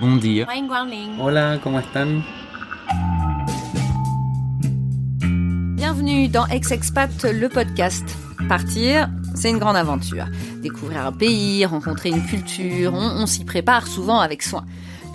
Bon 0.00 0.16
dia. 0.16 0.46
Hola, 1.18 1.58
¿cómo 1.60 1.80
están? 1.80 2.24
Bienvenue 5.74 6.28
dans 6.28 6.46
Ex-Expat, 6.46 7.24
le 7.24 7.48
podcast. 7.48 8.04
Partir, 8.48 9.08
c'est 9.34 9.50
une 9.50 9.58
grande 9.58 9.74
aventure. 9.74 10.26
Découvrir 10.62 11.04
un 11.04 11.10
pays, 11.10 11.64
rencontrer 11.66 12.10
une 12.10 12.24
culture, 12.24 12.94
on, 12.94 13.22
on 13.22 13.26
s'y 13.26 13.44
prépare 13.44 13.88
souvent 13.88 14.20
avec 14.20 14.44
soin. 14.44 14.64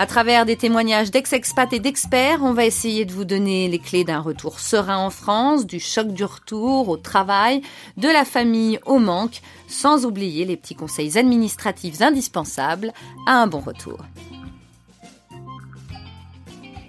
À 0.00 0.06
travers 0.06 0.46
des 0.46 0.56
témoignages 0.56 1.10
d'ex-expats 1.10 1.74
et 1.74 1.78
d'experts, 1.78 2.38
on 2.42 2.54
va 2.54 2.64
essayer 2.64 3.04
de 3.04 3.12
vous 3.12 3.26
donner 3.26 3.68
les 3.68 3.78
clés 3.78 4.02
d'un 4.02 4.20
retour 4.20 4.58
serein 4.58 4.96
en 4.96 5.10
France, 5.10 5.66
du 5.66 5.78
choc 5.78 6.08
du 6.08 6.24
retour 6.24 6.88
au 6.88 6.96
travail, 6.96 7.60
de 7.98 8.08
la 8.08 8.24
famille 8.24 8.80
au 8.86 8.98
manque, 8.98 9.42
sans 9.68 10.06
oublier 10.06 10.46
les 10.46 10.56
petits 10.56 10.74
conseils 10.74 11.18
administratifs 11.18 12.00
indispensables 12.00 12.94
à 13.26 13.42
un 13.42 13.46
bon 13.46 13.60
retour. 13.60 13.98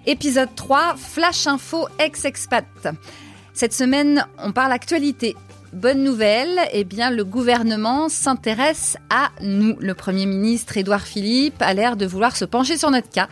Épisode 0.06 0.56
3, 0.56 0.96
Flash 0.96 1.48
Info 1.48 1.90
ex-expat. 2.00 2.66
Cette 3.54 3.74
semaine, 3.74 4.26
on 4.38 4.54
parle 4.54 4.72
actualité. 4.72 5.36
Bonne 5.74 6.04
nouvelle, 6.04 6.60
eh 6.74 6.84
bien 6.84 7.10
le 7.12 7.24
gouvernement 7.24 8.10
s'intéresse 8.10 8.98
à 9.10 9.30
nous. 9.42 9.78
Le 9.80 9.94
Premier 9.94 10.26
ministre 10.26 10.76
Édouard 10.76 11.04
Philippe 11.04 11.62
a 11.62 11.74
l'air 11.74 11.96
de 11.96 12.06
vouloir 12.06 12.36
se 12.36 12.44
pencher 12.44 12.78
sur 12.78 12.92
notre 12.92 13.10
cas. 13.10 13.30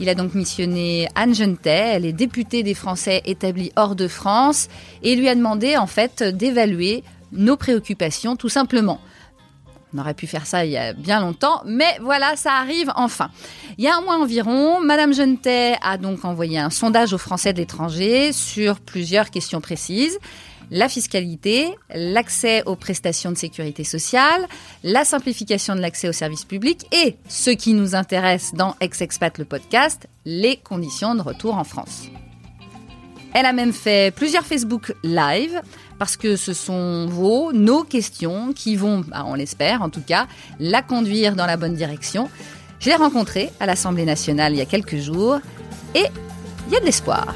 Il 0.00 0.08
a 0.08 0.14
donc 0.14 0.34
missionné 0.34 1.08
Anne 1.14 1.34
Genetet, 1.34 1.92
elle 1.92 2.06
est 2.06 2.14
députée 2.14 2.62
des 2.62 2.72
Français 2.72 3.20
établis 3.26 3.70
hors 3.76 3.96
de 3.96 4.08
France, 4.08 4.68
et 5.02 5.14
lui 5.14 5.28
a 5.28 5.34
demandé 5.34 5.76
en 5.76 5.86
fait 5.86 6.22
d'évaluer 6.22 7.04
nos 7.32 7.58
préoccupations 7.58 8.34
tout 8.34 8.48
simplement. 8.48 8.98
On 9.94 9.98
aurait 9.98 10.14
pu 10.14 10.26
faire 10.26 10.46
ça 10.46 10.64
il 10.64 10.72
y 10.72 10.78
a 10.78 10.94
bien 10.94 11.20
longtemps, 11.20 11.62
mais 11.66 11.98
voilà, 12.00 12.34
ça 12.34 12.54
arrive 12.54 12.90
enfin. 12.96 13.28
Il 13.76 13.84
y 13.84 13.88
a 13.88 13.96
un 13.96 14.00
mois 14.00 14.16
environ, 14.16 14.80
Madame 14.80 15.12
Genetet 15.12 15.76
a 15.82 15.98
donc 15.98 16.24
envoyé 16.24 16.58
un 16.58 16.70
sondage 16.70 17.12
aux 17.12 17.18
Français 17.18 17.52
de 17.52 17.58
l'étranger 17.58 18.32
sur 18.32 18.80
plusieurs 18.80 19.30
questions 19.30 19.60
précises 19.60 20.18
la 20.70 20.88
fiscalité, 20.88 21.68
l'accès 21.94 22.62
aux 22.66 22.76
prestations 22.76 23.30
de 23.30 23.36
sécurité 23.36 23.84
sociale, 23.84 24.46
la 24.82 25.04
simplification 25.04 25.74
de 25.74 25.80
l'accès 25.80 26.08
aux 26.08 26.12
services 26.12 26.44
publics 26.44 26.86
et, 26.92 27.16
ce 27.28 27.50
qui 27.50 27.74
nous 27.74 27.94
intéresse 27.94 28.52
dans 28.54 28.74
Ex-Expat 28.80 29.38
le 29.38 29.44
podcast, 29.44 30.08
les 30.24 30.56
conditions 30.56 31.14
de 31.14 31.22
retour 31.22 31.56
en 31.56 31.64
France. 31.64 32.08
Elle 33.34 33.46
a 33.46 33.52
même 33.52 33.72
fait 33.72 34.14
plusieurs 34.14 34.44
Facebook 34.44 34.94
Live 35.02 35.60
parce 35.98 36.16
que 36.16 36.36
ce 36.36 36.52
sont 36.52 37.06
vos, 37.06 37.52
nos 37.52 37.82
questions 37.82 38.52
qui 38.52 38.76
vont, 38.76 39.00
bah, 39.00 39.24
on 39.26 39.34
l'espère 39.34 39.82
en 39.82 39.90
tout 39.90 40.02
cas, 40.02 40.26
la 40.60 40.82
conduire 40.82 41.34
dans 41.34 41.46
la 41.46 41.56
bonne 41.56 41.74
direction. 41.74 42.30
Je 42.78 42.90
l'ai 42.90 42.96
rencontrée 42.96 43.50
à 43.60 43.66
l'Assemblée 43.66 44.04
nationale 44.04 44.52
il 44.52 44.58
y 44.58 44.62
a 44.62 44.66
quelques 44.66 44.98
jours 44.98 45.38
et 45.94 46.04
il 46.68 46.72
y 46.72 46.76
a 46.76 46.80
de 46.80 46.84
l'espoir. 46.84 47.34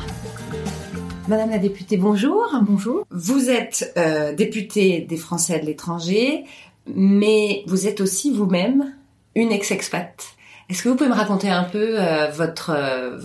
Madame 1.29 1.51
la 1.51 1.59
députée, 1.59 1.99
bonjour. 1.99 2.49
Bonjour. 2.63 3.05
Vous 3.11 3.51
êtes 3.51 3.93
euh, 3.99 4.35
députée 4.35 5.03
des 5.03 5.19
Français 5.19 5.61
de 5.61 5.67
l'étranger, 5.67 6.45
mais 6.87 7.65
vous 7.67 7.87
êtes 7.87 8.01
aussi 8.01 8.33
vous-même 8.33 8.95
une 9.35 9.53
ex-expat. 9.53 10.25
Est-ce 10.71 10.83
que 10.83 10.89
vous 10.89 10.97
pouvez 10.97 11.11
me 11.11 11.15
raconter 11.15 11.51
un 11.51 11.65
peu 11.65 12.01
euh, 12.01 12.31
votre 12.31 12.71
euh, 12.75 13.19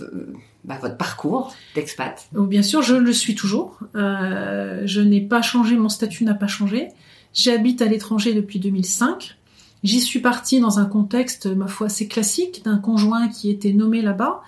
bah, 0.64 0.78
votre 0.82 0.98
parcours 0.98 1.54
d'expat? 1.74 2.28
Oh, 2.36 2.42
Bien 2.42 2.62
sûr, 2.62 2.82
je 2.82 2.94
le 2.94 3.12
suis 3.14 3.34
toujours. 3.34 3.78
Euh, 3.96 4.82
je 4.84 5.00
n'ai 5.00 5.22
pas 5.22 5.40
changé, 5.40 5.74
mon 5.76 5.88
statut 5.88 6.24
n'a 6.24 6.34
pas 6.34 6.46
changé. 6.46 6.88
J'habite 7.32 7.80
à 7.80 7.86
l'étranger 7.86 8.34
depuis 8.34 8.60
2005. 8.60 9.34
J'y 9.82 10.00
suis 10.00 10.20
partie 10.20 10.60
dans 10.60 10.78
un 10.78 10.86
contexte, 10.86 11.46
ma 11.46 11.68
foi, 11.68 11.86
assez 11.86 12.08
classique, 12.08 12.64
d'un 12.64 12.78
conjoint 12.78 13.28
qui 13.28 13.50
était 13.50 13.72
nommé 13.72 14.02
là-bas 14.02 14.42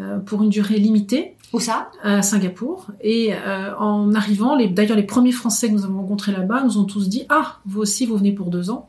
euh, 0.00 0.18
pour 0.18 0.42
une 0.42 0.50
durée 0.50 0.78
limitée. 0.78 1.34
Où 1.52 1.60
ça 1.60 1.90
À 2.02 2.22
Singapour. 2.22 2.86
Et 3.02 3.34
euh, 3.34 3.76
en 3.76 4.14
arrivant, 4.14 4.54
les, 4.56 4.68
d'ailleurs 4.68 4.96
les 4.96 5.02
premiers 5.02 5.32
Français 5.32 5.68
que 5.68 5.74
nous 5.74 5.84
avons 5.84 5.98
rencontrés 6.00 6.32
là-bas 6.32 6.62
nous 6.64 6.78
ont 6.78 6.84
tous 6.84 7.08
dit 7.08 7.24
Ah, 7.28 7.58
vous 7.66 7.80
aussi, 7.80 8.06
vous 8.06 8.16
venez 8.16 8.32
pour 8.32 8.48
deux 8.50 8.70
ans. 8.70 8.88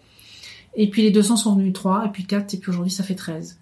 Et 0.75 0.89
puis 0.89 1.01
les 1.01 1.11
deux 1.11 1.31
ans 1.31 1.35
sont 1.35 1.55
venus 1.55 1.73
trois, 1.73 2.05
et 2.05 2.09
puis 2.09 2.25
quatre, 2.25 2.53
et 2.53 2.57
puis 2.57 2.69
aujourd'hui 2.71 2.91
ça 2.91 3.03
fait 3.03 3.15
treize. 3.15 3.59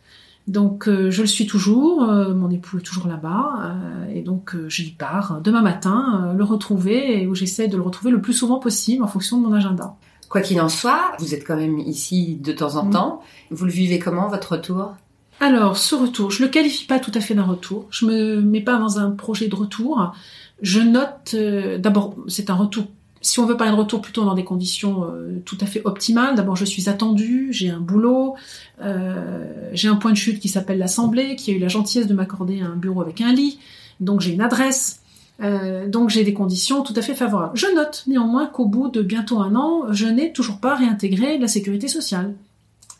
Donc 0.48 0.88
euh, 0.88 1.12
je 1.12 1.22
le 1.22 1.28
suis 1.28 1.46
toujours, 1.46 2.04
euh, 2.04 2.34
mon 2.34 2.50
époux 2.50 2.78
est 2.78 2.82
toujours 2.82 3.08
là-bas, 3.08 3.54
euh, 3.64 4.14
et 4.16 4.22
donc 4.22 4.56
euh, 4.56 4.70
j'y 4.70 4.92
pars 4.92 5.40
demain 5.42 5.62
matin, 5.62 6.30
euh, 6.30 6.34
le 6.34 6.44
retrouver, 6.44 7.22
et 7.22 7.28
où 7.28 7.36
j'essaie 7.36 7.68
de 7.68 7.76
le 7.76 7.84
retrouver 7.84 8.12
le 8.12 8.22
plus 8.22 8.34
souvent 8.34 8.60
possible 8.60 9.04
en 9.04 9.08
fonction 9.08 9.40
de 9.40 9.46
mon 9.46 9.54
agenda. 9.54 9.96
Quoi 10.30 10.42
qu'il 10.42 10.60
en 10.62 10.70
soit, 10.70 11.12
vous 11.20 11.34
êtes 11.34 11.46
quand 11.46 11.58
même 11.58 11.78
ici 11.80 12.38
de 12.42 12.54
temps 12.54 12.76
en 12.78 12.86
Mm. 12.86 12.92
temps. 12.92 13.22
Vous 13.52 13.66
le 13.66 13.72
vivez 13.72 14.00
comment, 14.00 14.30
votre 14.30 14.54
retour? 14.54 14.94
Alors, 15.42 15.76
ce 15.76 15.96
retour, 15.96 16.30
je 16.30 16.44
le 16.44 16.50
qualifie 16.50 16.86
pas 16.86 17.00
tout 17.00 17.12
à 17.16 17.20
fait 17.20 17.34
d'un 17.34 17.42
retour. 17.42 17.88
Je 17.90 18.06
me 18.06 18.42
mets 18.42 18.62
pas 18.62 18.78
dans 18.78 19.00
un 19.00 19.10
projet 19.10 19.48
de 19.48 19.56
retour. 19.56 20.14
Je 20.62 20.80
note, 20.80 21.34
euh, 21.34 21.80
d'abord, 21.80 22.16
c'est 22.28 22.52
un 22.52 22.54
retour. 22.54 22.86
Si 23.22 23.40
on 23.40 23.48
veut 23.48 23.58
parler 23.58 23.74
de 23.74 23.78
retour, 23.78 24.02
plutôt 24.04 24.24
dans 24.24 24.36
des 24.36 24.44
conditions 24.44 25.04
euh, 25.04 25.42
tout 25.44 25.58
à 25.60 25.66
fait 25.66 25.82
optimales. 25.84 26.36
D'abord, 26.36 26.56
je 26.56 26.66
suis 26.66 26.90
attendue, 26.90 27.48
j'ai 27.52 27.72
un 27.72 27.80
boulot, 27.80 28.36
euh, 28.84 29.72
j'ai 29.74 29.88
un 29.88 29.96
point 29.96 30.12
de 30.12 30.18
chute 30.18 30.40
qui 30.40 30.48
s'appelle 30.48 30.78
l'Assemblée, 30.78 31.36
qui 31.36 31.50
a 31.50 31.56
eu 31.56 31.60
la 31.60 31.70
gentillesse 31.70 32.06
de 32.06 32.14
m'accorder 32.14 32.62
un 32.62 32.76
bureau 32.76 33.02
avec 33.02 33.20
un 33.20 33.34
lit. 33.34 33.58
Donc, 34.00 34.22
j'ai 34.22 34.34
une 34.34 34.42
adresse. 34.42 35.00
Donc, 35.88 36.12
j'ai 36.12 36.24
des 36.24 36.36
conditions 36.36 36.84
tout 36.84 36.94
à 36.96 37.02
fait 37.02 37.16
favorables. 37.16 37.58
Je 37.58 37.66
note 37.74 38.04
néanmoins 38.06 38.46
qu'au 38.46 38.68
bout 38.68 38.90
de 38.90 39.02
bientôt 39.02 39.40
un 39.40 39.56
an, 39.56 39.92
je 39.92 40.06
n'ai 40.06 40.34
toujours 40.34 40.60
pas 40.60 40.76
réintégré 40.76 41.40
la 41.40 41.48
sécurité 41.48 41.88
sociale. 41.88 42.36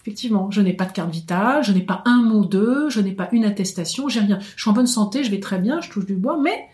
Effectivement, 0.02 0.50
je 0.50 0.62
n'ai 0.62 0.74
pas 0.74 0.86
de 0.86 0.92
carte 0.92 1.12
vitale, 1.12 1.64
je 1.64 1.72
n'ai 1.72 1.82
pas 1.82 2.02
un 2.06 2.24
mot 2.24 2.44
d'eux, 2.44 2.90
je 2.90 3.00
n'ai 3.02 3.12
pas 3.12 3.30
une 3.32 3.46
attestation, 3.46 4.10
j'ai 4.10 4.22
rien. 4.22 4.40
Je 4.56 4.62
suis 4.62 4.70
en 4.70 4.74
bonne 4.74 4.88
santé, 4.88 5.24
je 5.24 5.30
vais 5.30 5.40
très 5.40 5.60
bien, 5.60 5.80
je 5.80 5.90
touche 5.90 6.06
du 6.06 6.16
bois, 6.16 6.40
mais 6.42 6.68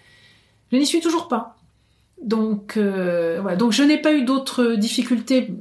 je 0.72 0.78
n'y 0.78 0.86
suis 0.86 1.02
toujours 1.02 1.28
pas. 1.28 1.58
Donc, 2.24 2.78
euh. 2.78 3.56
Donc, 3.58 3.74
je 3.74 3.84
n'ai 3.84 3.98
pas 3.98 4.14
eu 4.14 4.24
d'autres 4.24 4.76
difficultés, 4.76 5.54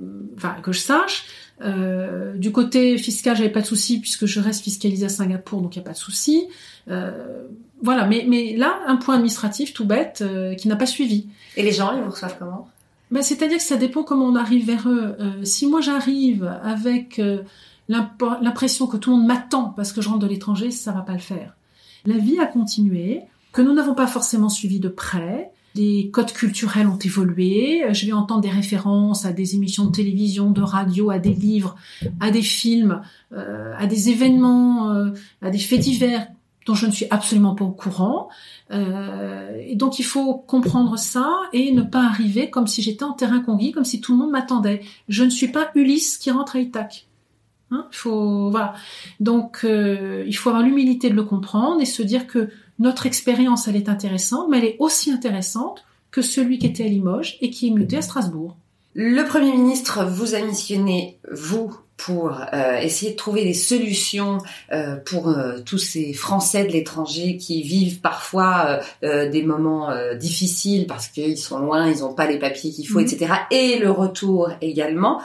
que 0.63 0.73
je 0.73 0.79
sache. 0.79 1.27
Euh, 1.63 2.35
du 2.35 2.53
côté 2.53 2.99
fiscal, 2.99 3.37
j'avais 3.37 3.51
pas 3.51 3.63
de 3.63 3.67
souci 3.67 3.99
puisque 4.01 4.27
je 4.27 4.41
reste 4.41 4.63
fiscalisé 4.63 5.07
à 5.07 5.09
Singapour, 5.09 5.61
donc 5.61 5.75
il 5.75 5.81
n'y 5.81 5.85
a 5.85 5.87
pas 5.87 5.95
de 5.95 5.99
souci. 5.99 6.47
Euh, 6.89 7.47
voilà, 7.83 8.07
mais, 8.07 8.55
là, 8.57 8.79
un 8.87 8.97
point 8.97 9.17
administratif 9.17 9.75
tout 9.75 9.85
bête 9.85 10.23
qui 10.57 10.69
n'a 10.69 10.77
pas 10.77 10.87
suivi. 10.87 11.27
Et 11.57 11.63
les 11.63 11.73
gens, 11.73 11.97
ils 11.97 12.03
vous 12.03 12.11
reçoivent 12.11 12.37
comment? 12.39 12.69
Ben, 13.11 13.23
C'est-à-dire 13.23 13.59
que 13.59 13.63
ça 13.63 13.77
dépend 13.77 14.03
comment 14.03 14.27
on 14.27 14.37
arrive 14.37 14.67
vers 14.67 14.89
eux. 14.89 15.17
Euh, 15.21 15.45
si 15.45 15.67
moi 15.67 15.81
j'arrive 15.81 16.45
avec 16.63 17.19
euh, 17.19 17.43
l'impression 17.89 18.87
que 18.87 18.97
tout 18.97 19.11
le 19.11 19.17
monde 19.17 19.27
m'attend 19.27 19.73
parce 19.77 19.93
que 19.93 20.01
je 20.01 20.09
rentre 20.09 20.21
de 20.21 20.27
l'étranger, 20.27 20.71
ça 20.71 20.93
va 20.93 21.03
pas 21.03 21.13
le 21.13 21.19
faire. 21.19 21.57
La 22.05 22.19
vie 22.19 22.39
a 22.39 22.47
continué, 22.47 23.23
que 23.57 23.63
nous 23.63 23.73
n'avons 23.73 23.95
pas 23.95 24.07
forcément 24.07 24.51
suivi 24.51 24.81
de 24.81 24.89
près. 24.89 25.51
Les 25.75 26.11
codes 26.11 26.33
culturels 26.33 26.89
ont 26.89 26.99
évolué. 26.99 27.83
Je 27.91 28.07
vais 28.07 28.13
entendre 28.13 28.43
des 28.43 28.51
références 28.51 29.25
à 29.25 29.33
des 29.33 29.55
émissions 29.55 29.87
de 29.87 29.93
télévision, 29.93 30.51
de 30.51 30.61
radio, 30.61 31.11
à 31.11 31.19
des 31.19 31.35
livres, 31.35 31.75
à 32.21 32.31
des 32.31 32.43
films, 32.43 33.01
euh, 33.33 33.75
à 33.79 33.87
des 33.87 34.11
événements, 34.11 34.93
euh, 34.93 35.11
à 35.41 35.51
des 35.51 35.59
faits 35.59 35.81
divers 35.81 36.29
dont 36.67 36.75
je 36.75 36.87
ne 36.87 36.91
suis 36.91 37.07
absolument 37.11 37.55
pas 37.55 37.65
au 37.65 37.71
courant. 37.71 38.29
Euh, 38.73 39.57
et 39.65 39.77
donc 39.77 39.99
il 39.99 40.03
faut 40.03 40.35
comprendre 40.35 40.99
ça 40.99 41.31
et 41.53 41.73
ne 41.73 41.83
pas 41.83 42.05
arriver 42.05 42.51
comme 42.51 42.67
si 42.67 42.83
j'étais 42.83 43.05
en 43.05 43.13
terrain 43.13 43.41
conquis, 43.41 43.73
comme 43.73 43.85
si 43.85 44.01
tout 44.01 44.13
le 44.13 44.19
monde 44.19 44.33
m'attendait. 44.33 44.83
Je 45.09 45.25
ne 45.25 45.31
suis 45.31 45.49
pas 45.49 45.71
Ulysse 45.75 46.19
qui 46.19 46.31
rentre 46.31 46.57
à 46.57 46.61
Ithac. 46.61 47.07
Hein, 47.71 47.87
faut 47.91 48.51
voilà. 48.51 48.75
Donc 49.21 49.61
euh, 49.65 50.25
il 50.27 50.37
faut 50.37 50.51
avoir 50.51 50.65
l'humilité 50.65 51.09
de 51.09 51.15
le 51.15 51.25
comprendre 51.25 51.81
et 51.81 51.87
se 51.87 52.03
dire 52.03 52.27
que 52.27 52.51
notre 52.79 53.07
expérience 53.07 53.69
elle 53.69 53.77
est 53.77 53.89
intéressante, 53.89 54.49
mais 54.51 54.59
elle 54.59 54.65
est 54.65 54.77
aussi 54.81 55.11
intéressante 55.13 55.85
que 56.11 56.23
celui 56.23 56.59
qui 56.59 56.67
était 56.67 56.85
à 56.85 56.89
Limoges 56.89 57.39
et 57.41 57.51
qui 57.51 57.69
est 57.69 57.71
muté 57.71 57.97
à 57.97 58.03
Strasbourg. 58.03 58.57
Le 58.95 59.23
Premier 59.25 59.53
ministre 59.53 60.05
vous 60.05 60.35
a 60.35 60.41
missionné, 60.41 61.19
vous, 61.31 61.77
pour 61.97 62.39
euh, 62.53 62.77
essayer 62.79 63.13
de 63.13 63.17
trouver 63.17 63.43
des 63.45 63.55
solutions 63.55 64.39
euh, 64.73 64.97
pour 64.97 65.29
euh, 65.29 65.61
tous 65.65 65.79
ces 65.79 66.13
Français 66.13 66.65
de 66.67 66.73
l'étranger 66.73 67.39
qui 67.39 67.63
vivent 67.63 68.01
parfois 68.01 68.81
euh, 69.03 69.07
euh, 69.27 69.31
des 69.31 69.43
moments 69.43 69.91
euh, 69.91 70.15
difficiles 70.15 70.87
parce 70.87 71.09
qu'ils 71.09 71.39
sont 71.39 71.59
loin, 71.59 71.91
ils 71.91 72.01
n'ont 72.01 72.13
pas 72.15 72.27
les 72.27 72.39
papiers 72.39 72.71
qu'il 72.71 72.87
faut, 72.87 73.01
Mhm. 73.01 73.07
etc. 73.07 73.33
Et 73.51 73.79
le 73.79 73.91
retour 73.91 74.51
également. 74.61 75.23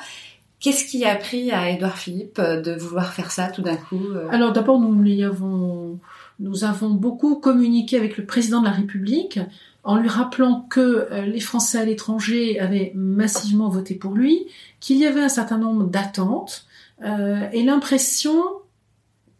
Qu'est-ce 0.61 0.85
qui 0.85 1.03
a 1.05 1.15
pris 1.15 1.51
à 1.51 1.71
Édouard 1.71 1.97
Philippe 1.97 2.39
de 2.39 2.73
vouloir 2.77 3.11
faire 3.13 3.31
ça 3.31 3.47
tout 3.47 3.63
d'un 3.63 3.75
coup 3.77 3.99
Alors 4.29 4.53
d'abord 4.53 4.79
nous 4.79 4.93
lui 4.93 5.23
avons 5.23 5.97
Nous 6.41 6.63
avons 6.63 6.89
beaucoup 6.89 7.35
communiqué 7.35 7.97
avec 7.97 8.17
le 8.17 8.25
président 8.25 8.61
de 8.61 8.65
la 8.65 8.71
République 8.71 9.39
en 9.83 9.95
lui 9.95 10.09
rappelant 10.09 10.65
que 10.69 11.07
euh, 11.11 11.25
les 11.25 11.39
Français 11.39 11.77
à 11.77 11.85
l'étranger 11.85 12.59
avaient 12.59 12.91
massivement 12.95 13.69
voté 13.69 13.93
pour 13.93 14.13
lui, 14.13 14.47
qu'il 14.79 14.97
y 14.97 15.05
avait 15.05 15.21
un 15.21 15.29
certain 15.29 15.59
nombre 15.59 15.85
d'attentes 15.85 16.65
euh, 17.03 17.47
et 17.51 17.63
l'impression 17.63 18.43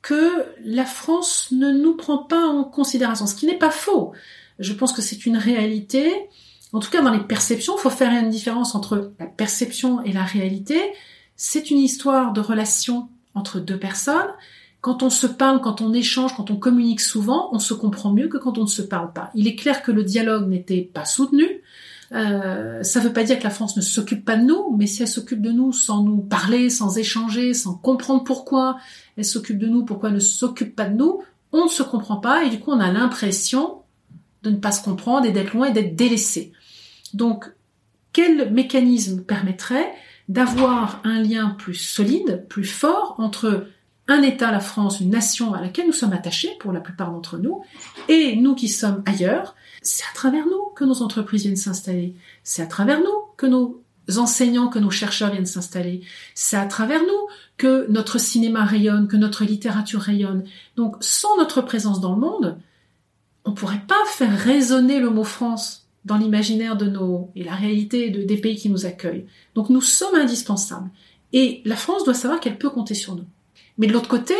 que 0.03 0.45
la 0.63 0.85
France 0.85 1.49
ne 1.51 1.71
nous 1.71 1.95
prend 1.95 2.19
pas 2.19 2.47
en 2.47 2.63
considération, 2.63 3.25
ce 3.25 3.35
qui 3.35 3.47
n'est 3.47 3.57
pas 3.57 3.71
faux. 3.71 4.13
Je 4.59 4.73
pense 4.73 4.93
que 4.93 5.01
c'est 5.01 5.25
une 5.25 5.37
réalité. 5.37 6.11
En 6.71 6.79
tout 6.79 6.91
cas, 6.91 7.01
dans 7.01 7.11
les 7.11 7.23
perceptions, 7.23 7.75
il 7.77 7.81
faut 7.81 7.89
faire 7.89 8.11
une 8.11 8.29
différence 8.29 8.75
entre 8.75 9.11
la 9.19 9.25
perception 9.25 10.03
et 10.03 10.11
la 10.11 10.23
réalité. 10.23 10.79
C'est 11.35 11.71
une 11.71 11.79
histoire 11.79 12.31
de 12.31 12.41
relation 12.41 13.09
entre 13.33 13.59
deux 13.59 13.79
personnes 13.79 14.29
quand 14.81 15.03
on 15.03 15.11
se 15.11 15.27
parle, 15.27 15.61
quand 15.61 15.81
on 15.81 15.93
échange, 15.93 16.35
quand 16.35 16.49
on 16.49 16.55
communique 16.55 17.01
souvent, 17.01 17.49
on 17.53 17.59
se 17.59 17.75
comprend 17.75 18.11
mieux 18.11 18.27
que 18.27 18.37
quand 18.37 18.57
on 18.57 18.63
ne 18.63 18.67
se 18.67 18.81
parle 18.81 19.13
pas. 19.13 19.29
Il 19.35 19.47
est 19.47 19.55
clair 19.55 19.83
que 19.83 19.91
le 19.91 20.03
dialogue 20.03 20.49
n'était 20.49 20.81
pas 20.81 21.05
soutenu. 21.05 21.61
Euh, 22.13 22.81
ça 22.83 22.99
ne 22.99 23.05
veut 23.05 23.13
pas 23.13 23.23
dire 23.23 23.37
que 23.37 23.43
la 23.43 23.51
France 23.51 23.77
ne 23.77 23.81
s'occupe 23.81 24.25
pas 24.25 24.35
de 24.35 24.43
nous, 24.43 24.75
mais 24.77 24.87
si 24.87 25.03
elle 25.03 25.07
s'occupe 25.07 25.41
de 25.41 25.51
nous 25.51 25.71
sans 25.71 26.03
nous 26.03 26.17
parler, 26.17 26.69
sans 26.69 26.97
échanger, 26.97 27.53
sans 27.53 27.75
comprendre 27.75 28.23
pourquoi 28.23 28.77
elle 29.17 29.23
s'occupe 29.23 29.59
de 29.59 29.67
nous, 29.67 29.85
pourquoi 29.85 30.09
elle 30.09 30.15
ne 30.15 30.19
s'occupe 30.19 30.75
pas 30.75 30.89
de 30.89 30.95
nous, 30.95 31.21
on 31.53 31.65
ne 31.65 31.69
se 31.69 31.83
comprend 31.83 32.17
pas 32.17 32.43
et 32.43 32.49
du 32.49 32.59
coup 32.59 32.71
on 32.71 32.79
a 32.79 32.91
l'impression 32.91 33.83
de 34.43 34.49
ne 34.49 34.57
pas 34.57 34.71
se 34.71 34.83
comprendre 34.83 35.25
et 35.25 35.31
d'être 35.31 35.53
loin 35.53 35.67
et 35.67 35.73
d'être 35.73 35.95
délaissé. 35.95 36.51
Donc, 37.13 37.45
quel 38.13 38.51
mécanisme 38.51 39.21
permettrait 39.21 39.93
d'avoir 40.27 41.01
un 41.03 41.21
lien 41.21 41.55
plus 41.57 41.75
solide, 41.75 42.45
plus 42.49 42.65
fort 42.65 43.15
entre 43.19 43.67
un 44.11 44.21
État, 44.21 44.51
la 44.51 44.59
France, 44.59 44.99
une 44.99 45.09
nation 45.09 45.53
à 45.53 45.61
laquelle 45.61 45.87
nous 45.87 45.93
sommes 45.93 46.13
attachés 46.13 46.51
pour 46.59 46.71
la 46.71 46.81
plupart 46.81 47.11
d'entre 47.11 47.37
nous, 47.37 47.61
et 48.07 48.35
nous 48.35 48.55
qui 48.55 48.67
sommes 48.67 49.03
ailleurs, 49.05 49.55
c'est 49.81 50.03
à 50.03 50.13
travers 50.13 50.45
nous 50.45 50.69
que 50.75 50.83
nos 50.83 51.01
entreprises 51.01 51.43
viennent 51.43 51.55
s'installer, 51.55 52.15
c'est 52.43 52.61
à 52.61 52.67
travers 52.67 52.99
nous 52.99 53.17
que 53.37 53.45
nos 53.45 53.81
enseignants, 54.17 54.67
que 54.67 54.79
nos 54.79 54.89
chercheurs 54.89 55.31
viennent 55.31 55.45
s'installer, 55.45 56.01
c'est 56.35 56.57
à 56.57 56.65
travers 56.65 57.01
nous 57.01 57.27
que 57.57 57.85
notre 57.89 58.19
cinéma 58.19 58.65
rayonne, 58.65 59.07
que 59.07 59.17
notre 59.17 59.45
littérature 59.45 60.01
rayonne. 60.01 60.43
Donc 60.75 60.97
sans 60.99 61.37
notre 61.37 61.61
présence 61.61 62.01
dans 62.01 62.13
le 62.13 62.19
monde, 62.19 62.57
on 63.45 63.51
ne 63.51 63.55
pourrait 63.55 63.83
pas 63.87 64.03
faire 64.07 64.37
résonner 64.37 64.99
le 64.99 65.09
mot 65.09 65.23
France 65.23 65.87
dans 66.05 66.17
l'imaginaire 66.17 66.75
de 66.75 66.87
nos 66.87 67.31
et 67.35 67.43
la 67.43 67.55
réalité 67.55 68.09
de, 68.09 68.23
des 68.23 68.37
pays 68.37 68.57
qui 68.57 68.69
nous 68.69 68.85
accueillent. 68.85 69.25
Donc 69.55 69.69
nous 69.69 69.81
sommes 69.81 70.15
indispensables. 70.15 70.89
Et 71.33 71.61
la 71.63 71.75
France 71.75 72.03
doit 72.03 72.13
savoir 72.13 72.39
qu'elle 72.39 72.57
peut 72.57 72.69
compter 72.69 72.93
sur 72.93 73.15
nous. 73.15 73.25
Mais 73.77 73.87
de 73.87 73.93
l'autre 73.93 74.09
côté, 74.09 74.35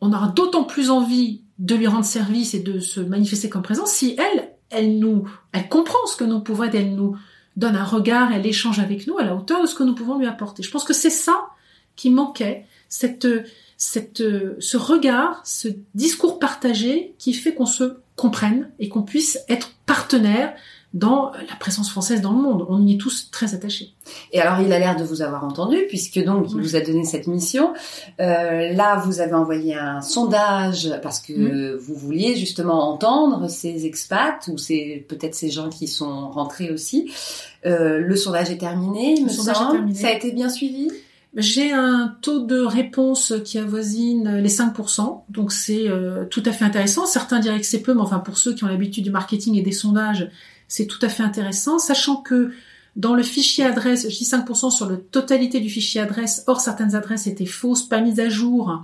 on 0.00 0.12
aura 0.12 0.28
d'autant 0.28 0.64
plus 0.64 0.90
envie 0.90 1.42
de 1.58 1.74
lui 1.74 1.86
rendre 1.86 2.04
service 2.04 2.54
et 2.54 2.60
de 2.60 2.80
se 2.80 3.00
manifester 3.00 3.48
comme 3.48 3.62
présence 3.62 3.92
si 3.92 4.16
elle, 4.18 4.50
elle 4.70 4.98
nous, 4.98 5.28
elle 5.52 5.68
comprend 5.68 6.06
ce 6.06 6.16
que 6.16 6.24
nous 6.24 6.40
pouvons 6.40 6.64
être, 6.64 6.74
elle 6.74 6.94
nous 6.94 7.16
donne 7.56 7.76
un 7.76 7.84
regard, 7.84 8.32
elle 8.32 8.46
échange 8.46 8.78
avec 8.78 9.06
nous 9.06 9.18
à 9.18 9.24
la 9.24 9.34
hauteur 9.34 9.62
de 9.62 9.66
ce 9.66 9.74
que 9.74 9.84
nous 9.84 9.94
pouvons 9.94 10.18
lui 10.18 10.26
apporter. 10.26 10.62
Je 10.62 10.70
pense 10.70 10.84
que 10.84 10.94
c'est 10.94 11.10
ça 11.10 11.48
qui 11.94 12.10
manquait, 12.10 12.66
cette, 12.88 13.28
ce 13.76 14.76
regard, 14.76 15.40
ce 15.44 15.68
discours 15.94 16.38
partagé 16.38 17.14
qui 17.18 17.34
fait 17.34 17.54
qu'on 17.54 17.66
se 17.66 17.98
comprenne 18.16 18.70
et 18.78 18.88
qu'on 18.88 19.02
puisse 19.02 19.38
être 19.48 19.72
partenaire 19.86 20.54
dans 20.94 21.32
la 21.32 21.56
présence 21.58 21.90
française 21.90 22.20
dans 22.20 22.32
le 22.32 22.40
monde. 22.40 22.66
On 22.68 22.84
y 22.86 22.94
est 22.94 22.98
tous 22.98 23.30
très 23.30 23.54
attachés. 23.54 23.94
Et 24.32 24.40
alors, 24.40 24.60
il 24.60 24.72
a 24.72 24.78
l'air 24.78 24.96
de 24.96 25.04
vous 25.04 25.22
avoir 25.22 25.44
entendu, 25.44 25.78
puisque 25.88 26.22
donc 26.22 26.50
il 26.50 26.60
vous 26.60 26.76
a 26.76 26.80
donné 26.80 27.04
cette 27.04 27.26
mission. 27.26 27.72
Euh, 28.20 28.72
là, 28.72 28.96
vous 29.04 29.20
avez 29.20 29.34
envoyé 29.34 29.74
un 29.74 30.00
sondage 30.00 30.90
parce 31.02 31.20
que 31.20 31.76
vous 31.76 31.94
vouliez 31.94 32.36
justement 32.36 32.90
entendre 32.92 33.48
ces 33.48 33.86
expats 33.86 34.48
ou 34.48 34.58
c'est 34.58 35.06
peut-être 35.08 35.34
ces 35.34 35.50
gens 35.50 35.70
qui 35.70 35.88
sont 35.88 36.30
rentrés 36.30 36.70
aussi. 36.70 37.10
Euh, 37.64 37.98
le 37.98 38.16
sondage 38.16 38.50
est 38.50 38.58
terminé, 38.58 39.16
le 39.16 39.24
me 39.24 39.28
sondage 39.28 39.56
Est 39.56 39.72
terminé. 39.72 39.98
Ça 39.98 40.08
a 40.08 40.12
été 40.12 40.32
bien 40.32 40.48
suivi? 40.48 40.90
J'ai 41.34 41.72
un 41.72 42.14
taux 42.20 42.40
de 42.40 42.60
réponse 42.60 43.32
qui 43.42 43.56
avoisine 43.56 44.36
les 44.36 44.50
5%, 44.50 45.22
donc 45.30 45.50
c'est 45.50 45.88
euh, 45.88 46.26
tout 46.26 46.42
à 46.44 46.52
fait 46.52 46.66
intéressant. 46.66 47.06
Certains 47.06 47.40
diraient 47.40 47.60
que 47.60 47.66
c'est 47.66 47.80
peu, 47.80 47.94
mais 47.94 48.02
enfin 48.02 48.18
pour 48.18 48.36
ceux 48.36 48.54
qui 48.54 48.64
ont 48.64 48.66
l'habitude 48.66 49.04
du 49.04 49.10
marketing 49.10 49.56
et 49.56 49.62
des 49.62 49.72
sondages, 49.72 50.30
c'est 50.72 50.86
tout 50.86 50.98
à 51.02 51.10
fait 51.10 51.22
intéressant, 51.22 51.78
sachant 51.78 52.16
que 52.16 52.50
dans 52.96 53.12
le 53.12 53.22
fichier 53.22 53.62
adresse, 53.62 54.08
je 54.08 54.16
dis 54.16 54.24
5% 54.24 54.70
sur 54.70 54.88
la 54.88 54.96
totalité 54.96 55.60
du 55.60 55.68
fichier 55.68 56.00
adresse, 56.00 56.44
or 56.46 56.62
certaines 56.62 56.94
adresses 56.94 57.26
étaient 57.26 57.44
fausses, 57.44 57.82
pas 57.82 58.00
mises 58.00 58.20
à 58.20 58.30
jour, 58.30 58.82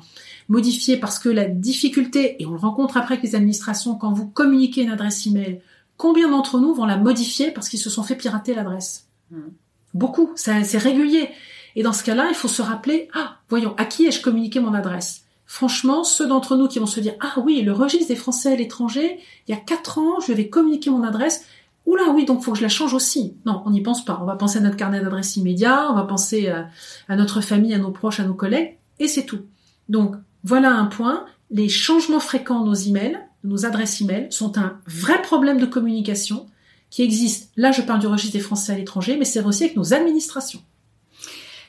modifiées 0.50 0.99
parce 0.99 1.19
que 1.19 1.31
la 1.31 1.46
difficulté, 1.46 2.43
et 2.43 2.44
on 2.44 2.50
le 2.50 2.58
rencontre 2.58 2.99
après 2.99 3.14
avec 3.14 3.25
les 3.25 3.35
administrations, 3.35 3.94
quand 3.94 4.12
vous 4.12 4.26
communiquez 4.26 4.82
une 4.82 4.90
adresse 4.90 5.26
email, 5.26 5.62
combien 5.96 6.29
d'entre 6.29 6.61
nous 6.61 6.75
vont 6.75 6.85
la 6.85 6.99
modifier 6.99 7.52
parce 7.52 7.70
qu'ils 7.70 7.79
se 7.79 7.88
sont 7.88 8.02
fait 8.02 8.17
pirater 8.17 8.55
l'adresse? 8.55 9.06
Hmm. 9.31 9.49
Beaucoup, 9.94 10.31
c'est 10.37 10.61
régulier. 10.76 11.31
Et 11.75 11.82
dans 11.82 11.94
ce 11.94 12.05
cas-là, 12.05 12.26
il 12.29 12.35
faut 12.35 12.49
se 12.49 12.61
rappeler, 12.61 13.08
ah, 13.14 13.38
voyons, 13.49 13.75
à 13.79 13.87
qui 13.87 14.05
ai-je 14.05 14.20
communiqué 14.20 14.61
mon 14.61 14.75
adresse? 14.75 15.23
Franchement, 15.46 16.05
ceux 16.05 16.26
d'entre 16.26 16.56
nous 16.56 16.69
qui 16.69 16.81
vont 16.81 16.85
se 16.85 17.00
dire, 17.00 17.14
ah 17.20 17.40
oui, 17.43 17.62
le 17.62 17.73
registre 17.73 18.08
des 18.08 18.17
Français 18.17 18.52
à 18.52 18.56
l'étranger, 18.56 19.19
il 19.46 19.55
y 19.55 19.55
a 19.55 19.61
quatre 19.61 19.96
ans, 19.96 20.20
je 20.20 20.35
vais 20.35 20.50
communiquer 20.50 20.90
mon 20.90 21.02
adresse, 21.02 21.46
Oula, 21.88 22.11
oui, 22.11 22.26
donc 22.26 22.43
faut 22.43 22.52
que 22.52 22.58
je 22.58 22.62
la 22.62 22.69
change 22.69 22.93
aussi. 22.93 23.38
Non, 23.46 23.62
on 23.64 23.70
n'y 23.70 23.81
pense 23.81 24.05
pas. 24.05 24.19
On 24.20 24.26
va 24.26 24.37
penser 24.37 24.58
à 24.58 24.61
notre 24.61 24.76
carnet 24.76 25.00
d'adresse 25.00 25.37
immédiat, 25.37 25.88
on 25.90 25.94
va 25.94 26.02
penser 26.02 26.49
à, 26.49 27.17
notre 27.17 27.40
famille, 27.40 27.73
à 27.73 27.79
nos 27.79 27.90
proches, 27.90 28.20
à 28.20 28.25
nos 28.25 28.35
collègues, 28.35 28.76
et 28.99 29.08
c'est 29.08 29.25
tout. 29.25 29.46
Donc, 29.88 30.14
voilà 30.44 30.70
un 30.70 30.85
point. 30.85 31.25
Les 31.50 31.70
changements 31.70 32.20
fréquents 32.20 32.61
de 32.61 32.67
nos 32.67 32.75
emails, 32.75 33.19
de 33.43 33.49
nos 33.49 33.64
adresses 33.64 34.02
emails, 34.02 34.26
sont 34.31 34.58
un 34.58 34.79
vrai 34.87 35.23
problème 35.23 35.58
de 35.58 35.64
communication 35.64 36.46
qui 36.90 37.02
existe. 37.02 37.52
Là, 37.56 37.73
je 37.73 37.81
parle 37.81 38.00
du 38.00 38.06
registre 38.06 38.37
des 38.37 38.43
Français 38.43 38.75
à 38.75 38.76
l'étranger, 38.76 39.17
mais 39.19 39.25
c'est 39.25 39.43
aussi 39.43 39.64
avec 39.64 39.75
nos 39.75 39.94
administrations. 39.94 40.61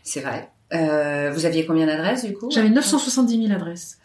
C'est 0.04 0.20
vrai. 0.20 0.52
Euh, 0.74 1.32
vous 1.34 1.46
aviez 1.46 1.66
combien 1.66 1.86
d'adresses 1.86 2.26
du 2.26 2.34
coup? 2.34 2.52
J'avais 2.52 2.70
970 2.70 3.48
000 3.48 3.54
adresses. 3.54 4.00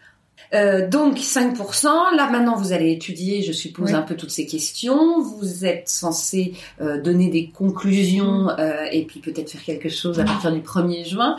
Euh, 0.53 0.89
donc 0.89 1.19
5%. 1.19 1.87
Là 2.17 2.31
maintenant 2.31 2.57
vous 2.57 2.73
allez 2.73 2.93
étudier, 2.93 3.43
je 3.43 3.53
suppose, 3.53 3.95
un 3.95 4.03
peu 4.03 4.17
toutes 4.17 4.31
ces 4.31 4.47
questions. 4.47 5.21
Vous 5.21 5.65
êtes 5.65 5.89
censé 5.89 6.55
euh, 6.81 7.01
donner 7.01 7.29
des 7.29 7.49
conclusions 7.49 8.51
euh, 8.59 8.87
et 8.91 9.05
puis 9.05 9.21
peut-être 9.21 9.51
faire 9.51 9.65
quelque 9.65 9.89
chose 9.89 10.21
à 10.21 10.25
partir 10.25 10.53
du 10.53 10.61
1er 10.61 11.09
juin. 11.09 11.37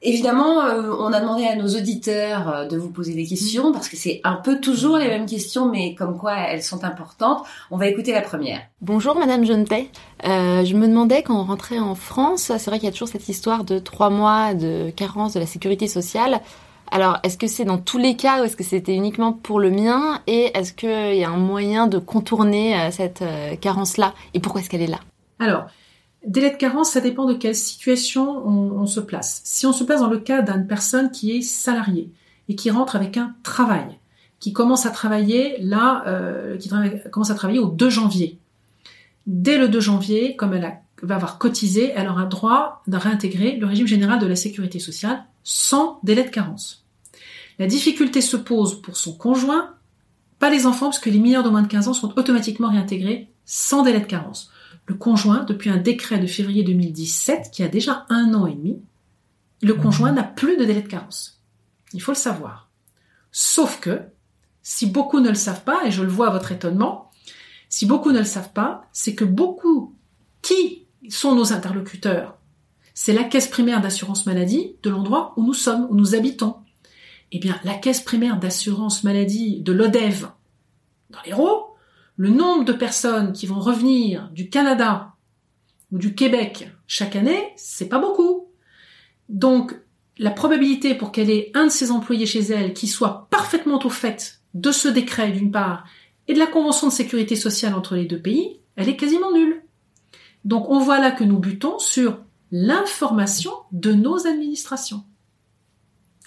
Évidemment, 0.00 0.58
on 1.00 1.12
a 1.12 1.18
demandé 1.18 1.44
à 1.44 1.56
nos 1.56 1.66
auditeurs 1.66 2.68
de 2.68 2.76
vous 2.76 2.88
poser 2.88 3.14
des 3.14 3.26
questions 3.26 3.72
parce 3.72 3.88
que 3.88 3.96
c'est 3.96 4.20
un 4.22 4.36
peu 4.36 4.60
toujours 4.60 4.96
les 4.96 5.08
mêmes 5.08 5.26
questions, 5.26 5.68
mais 5.68 5.96
comme 5.96 6.16
quoi 6.16 6.36
elles 6.36 6.62
sont 6.62 6.84
importantes. 6.84 7.44
On 7.72 7.76
va 7.76 7.88
écouter 7.88 8.12
la 8.12 8.20
première. 8.20 8.60
Bonjour 8.80 9.16
Madame 9.16 9.44
Jonetay. 9.44 9.88
je 10.22 10.72
me 10.76 10.86
demandais 10.86 11.24
quand 11.24 11.40
on 11.40 11.42
rentrait 11.42 11.80
en 11.80 11.96
France, 11.96 12.52
c'est 12.56 12.66
vrai 12.66 12.78
qu'il 12.78 12.86
y 12.86 12.90
a 12.90 12.92
toujours 12.92 13.08
cette 13.08 13.28
histoire 13.28 13.64
de 13.64 13.80
trois 13.80 14.08
mois 14.08 14.54
de 14.54 14.90
carence 14.94 15.34
de 15.34 15.40
la 15.40 15.46
sécurité 15.46 15.88
sociale. 15.88 16.42
Alors, 16.90 17.18
est-ce 17.22 17.36
que 17.36 17.46
c'est 17.46 17.64
dans 17.64 17.78
tous 17.78 17.98
les 17.98 18.16
cas 18.16 18.40
ou 18.40 18.44
est-ce 18.44 18.56
que 18.56 18.64
c'était 18.64 18.94
uniquement 18.94 19.32
pour 19.32 19.60
le 19.60 19.70
mien 19.70 20.20
Et 20.26 20.56
est-ce 20.56 20.72
qu'il 20.72 21.16
y 21.16 21.24
a 21.24 21.30
un 21.30 21.36
moyen 21.36 21.86
de 21.86 21.98
contourner 21.98 22.78
euh, 22.78 22.90
cette 22.90 23.22
euh, 23.22 23.56
carence-là 23.56 24.14
Et 24.34 24.40
pourquoi 24.40 24.60
est-ce 24.60 24.70
qu'elle 24.70 24.82
est 24.82 24.86
là? 24.86 25.00
Alors, 25.38 25.66
délai 26.26 26.50
de 26.50 26.56
carence, 26.56 26.90
ça 26.90 27.00
dépend 27.00 27.26
de 27.26 27.34
quelle 27.34 27.54
situation 27.54 28.46
on, 28.46 28.86
se 28.86 29.00
place. 29.00 29.42
Si 29.44 29.66
on 29.66 29.72
se 29.72 29.84
place 29.84 30.00
dans 30.00 30.08
le 30.08 30.18
cas 30.18 30.42
d'une 30.42 30.66
personne 30.66 31.10
qui 31.10 31.36
est 31.36 31.42
salariée 31.42 32.10
et 32.48 32.56
qui 32.56 32.70
rentre 32.70 32.96
avec 32.96 33.16
un 33.16 33.34
travail, 33.42 33.98
qui 34.40 34.52
commence 34.52 34.86
à 34.86 34.90
travailler 34.90 35.56
là, 35.60 36.04
euh, 36.06 36.56
qui 36.56 36.70
commence 37.10 37.30
à 37.30 37.34
travailler 37.34 37.58
au 37.58 37.68
2 37.68 37.90
janvier. 37.90 38.38
Dès 39.26 39.58
le 39.58 39.68
2 39.68 39.80
janvier, 39.80 40.36
comme 40.36 40.54
elle 40.54 40.64
va 41.02 41.16
avoir 41.16 41.38
cotisé, 41.38 41.92
elle 41.94 42.08
aura 42.08 42.24
droit 42.24 42.82
de 42.86 42.96
réintégrer 42.96 43.56
le 43.56 43.66
régime 43.66 43.86
général 43.86 44.18
de 44.18 44.26
la 44.26 44.36
sécurité 44.36 44.78
sociale 44.78 45.24
sans 45.44 46.00
délai 46.02 46.24
de 46.24 46.30
carence. 46.30 46.84
La 47.58 47.66
difficulté 47.66 48.20
se 48.20 48.36
pose 48.36 48.80
pour 48.82 48.96
son 48.96 49.16
conjoint, 49.16 49.74
pas 50.38 50.50
les 50.50 50.66
enfants, 50.66 50.86
parce 50.86 50.98
que 50.98 51.10
les 51.10 51.18
mineurs 51.18 51.42
de 51.42 51.48
moins 51.48 51.62
de 51.62 51.68
15 51.68 51.88
ans 51.88 51.92
sont 51.92 52.16
automatiquement 52.18 52.70
réintégrés 52.70 53.30
sans 53.44 53.82
délai 53.82 54.00
de 54.00 54.06
carence. 54.06 54.50
Le 54.86 54.94
conjoint, 54.94 55.44
depuis 55.44 55.70
un 55.70 55.76
décret 55.76 56.18
de 56.18 56.26
février 56.26 56.62
2017, 56.62 57.50
qui 57.52 57.62
a 57.62 57.68
déjà 57.68 58.06
un 58.08 58.34
an 58.34 58.46
et 58.46 58.54
demi, 58.54 58.80
le 59.62 59.74
conjoint 59.74 60.12
n'a 60.12 60.22
plus 60.22 60.56
de 60.56 60.64
délai 60.64 60.82
de 60.82 60.88
carence. 60.88 61.42
Il 61.92 62.00
faut 62.00 62.12
le 62.12 62.16
savoir. 62.16 62.70
Sauf 63.32 63.80
que, 63.80 64.02
si 64.62 64.86
beaucoup 64.86 65.20
ne 65.20 65.28
le 65.28 65.34
savent 65.34 65.64
pas, 65.64 65.84
et 65.84 65.90
je 65.90 66.02
le 66.02 66.08
vois 66.08 66.28
à 66.28 66.32
votre 66.32 66.52
étonnement, 66.52 67.10
si 67.68 67.86
beaucoup 67.86 68.12
ne 68.12 68.18
le 68.18 68.24
savent 68.24 68.52
pas, 68.52 68.86
c'est 68.92 69.14
que 69.14 69.24
beaucoup 69.24 69.94
qui 70.42 70.86
sont 71.08 71.34
nos 71.34 71.52
interlocuteurs 71.52 72.38
c'est 73.00 73.12
la 73.12 73.22
caisse 73.22 73.46
primaire 73.46 73.80
d'assurance 73.80 74.26
maladie 74.26 74.74
de 74.82 74.90
l'endroit 74.90 75.32
où 75.36 75.44
nous 75.44 75.54
sommes, 75.54 75.86
où 75.88 75.94
nous 75.94 76.16
habitons. 76.16 76.56
Eh 77.30 77.38
bien, 77.38 77.56
la 77.62 77.74
caisse 77.74 78.00
primaire 78.00 78.40
d'assurance 78.40 79.04
maladie 79.04 79.60
de 79.60 79.70
l'ODEV 79.70 80.26
dans 81.10 81.20
l'Hérault, 81.24 81.76
le 82.16 82.28
nombre 82.28 82.64
de 82.64 82.72
personnes 82.72 83.32
qui 83.32 83.46
vont 83.46 83.60
revenir 83.60 84.28
du 84.32 84.50
Canada 84.50 85.12
ou 85.92 85.98
du 85.98 86.16
Québec 86.16 86.72
chaque 86.88 87.14
année, 87.14 87.52
c'est 87.54 87.88
pas 87.88 88.00
beaucoup. 88.00 88.48
Donc, 89.28 89.76
la 90.18 90.32
probabilité 90.32 90.96
pour 90.96 91.12
qu'elle 91.12 91.30
ait 91.30 91.52
un 91.54 91.66
de 91.66 91.72
ses 91.72 91.92
employés 91.92 92.26
chez 92.26 92.40
elle 92.40 92.74
qui 92.74 92.88
soit 92.88 93.28
parfaitement 93.30 93.78
au 93.86 93.90
fait 93.90 94.40
de 94.54 94.72
ce 94.72 94.88
décret 94.88 95.30
d'une 95.30 95.52
part 95.52 95.84
et 96.26 96.34
de 96.34 96.40
la 96.40 96.48
convention 96.48 96.88
de 96.88 96.92
sécurité 96.92 97.36
sociale 97.36 97.74
entre 97.74 97.94
les 97.94 98.06
deux 98.06 98.20
pays, 98.20 98.58
elle 98.74 98.88
est 98.88 98.96
quasiment 98.96 99.30
nulle. 99.30 99.62
Donc 100.48 100.70
on 100.70 100.80
voit 100.80 100.98
là 100.98 101.10
que 101.10 101.24
nous 101.24 101.38
butons 101.38 101.78
sur 101.78 102.20
l'information 102.50 103.52
de 103.70 103.92
nos 103.92 104.26
administrations. 104.26 105.04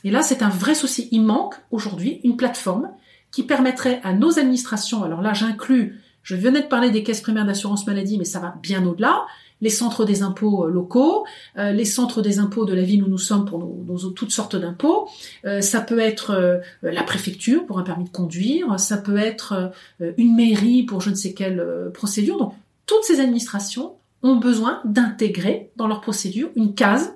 Et 0.04 0.12
là, 0.12 0.22
c'est 0.22 0.44
un 0.44 0.50
vrai 0.50 0.76
souci. 0.76 1.10
Il 1.12 1.24
manque 1.24 1.56
aujourd'hui 1.72 2.22
une 2.24 2.38
plateforme 2.38 2.92
qui 3.32 3.42
permettrait 3.42 4.00
à 4.04 4.14
nos 4.14 4.38
administrations, 4.38 5.04
alors 5.04 5.22
là 5.22 5.34
j'inclus, 5.34 6.00
je 6.22 6.36
venais 6.36 6.62
de 6.62 6.68
parler 6.68 6.92
des 6.92 7.02
caisses 7.02 7.22
primaires 7.22 7.46
d'assurance 7.46 7.88
maladie, 7.88 8.20
mais 8.20 8.26
ça 8.26 8.40
va 8.40 8.54
bien 8.62 8.86
au-delà, 8.86 9.26
les 9.62 9.70
centres 9.70 10.06
des 10.06 10.22
impôts 10.22 10.66
euh, 10.66 10.70
locaux, 10.70 11.26
euh, 11.58 11.72
les 11.72 11.86
centres 11.86 12.22
des 12.22 12.38
impôts 12.38 12.66
de 12.66 12.74
la 12.74 12.84
ville 12.84 13.04
où 13.04 13.08
nous 13.08 13.18
sommes 13.18 13.46
pour 13.46 13.58
nos, 13.58 14.10
toutes 14.12 14.32
sortes 14.32 14.56
d'impôts. 14.56 15.08
Euh, 15.46 15.62
ça 15.62 15.82
peut 15.82 16.00
être 16.00 16.62
la 16.84 17.04
préfecture 17.04 17.66
pour 17.66 17.80
un 17.80 17.84
permis 17.84 18.04
de 18.04 18.10
conduire, 18.10 18.80
ça 18.80 18.98
peut 18.98 19.18
être 19.18 19.72
une 20.00 20.36
mairie 20.36 20.84
pour 20.84 21.02
je 21.02 21.10
ne 21.10 21.16
sais 21.16 21.34
quelle 21.34 21.66
procédure. 21.94 22.38
Donc 22.38 22.54
toutes 22.86 23.04
ces 23.04 23.20
administrations 23.20 23.96
ont 24.24 24.36
besoin 24.36 24.82
d'intégrer 24.86 25.72
dans 25.76 25.88
leur 25.88 26.02
procédure 26.02 26.50
une 26.56 26.74
case 26.76 27.14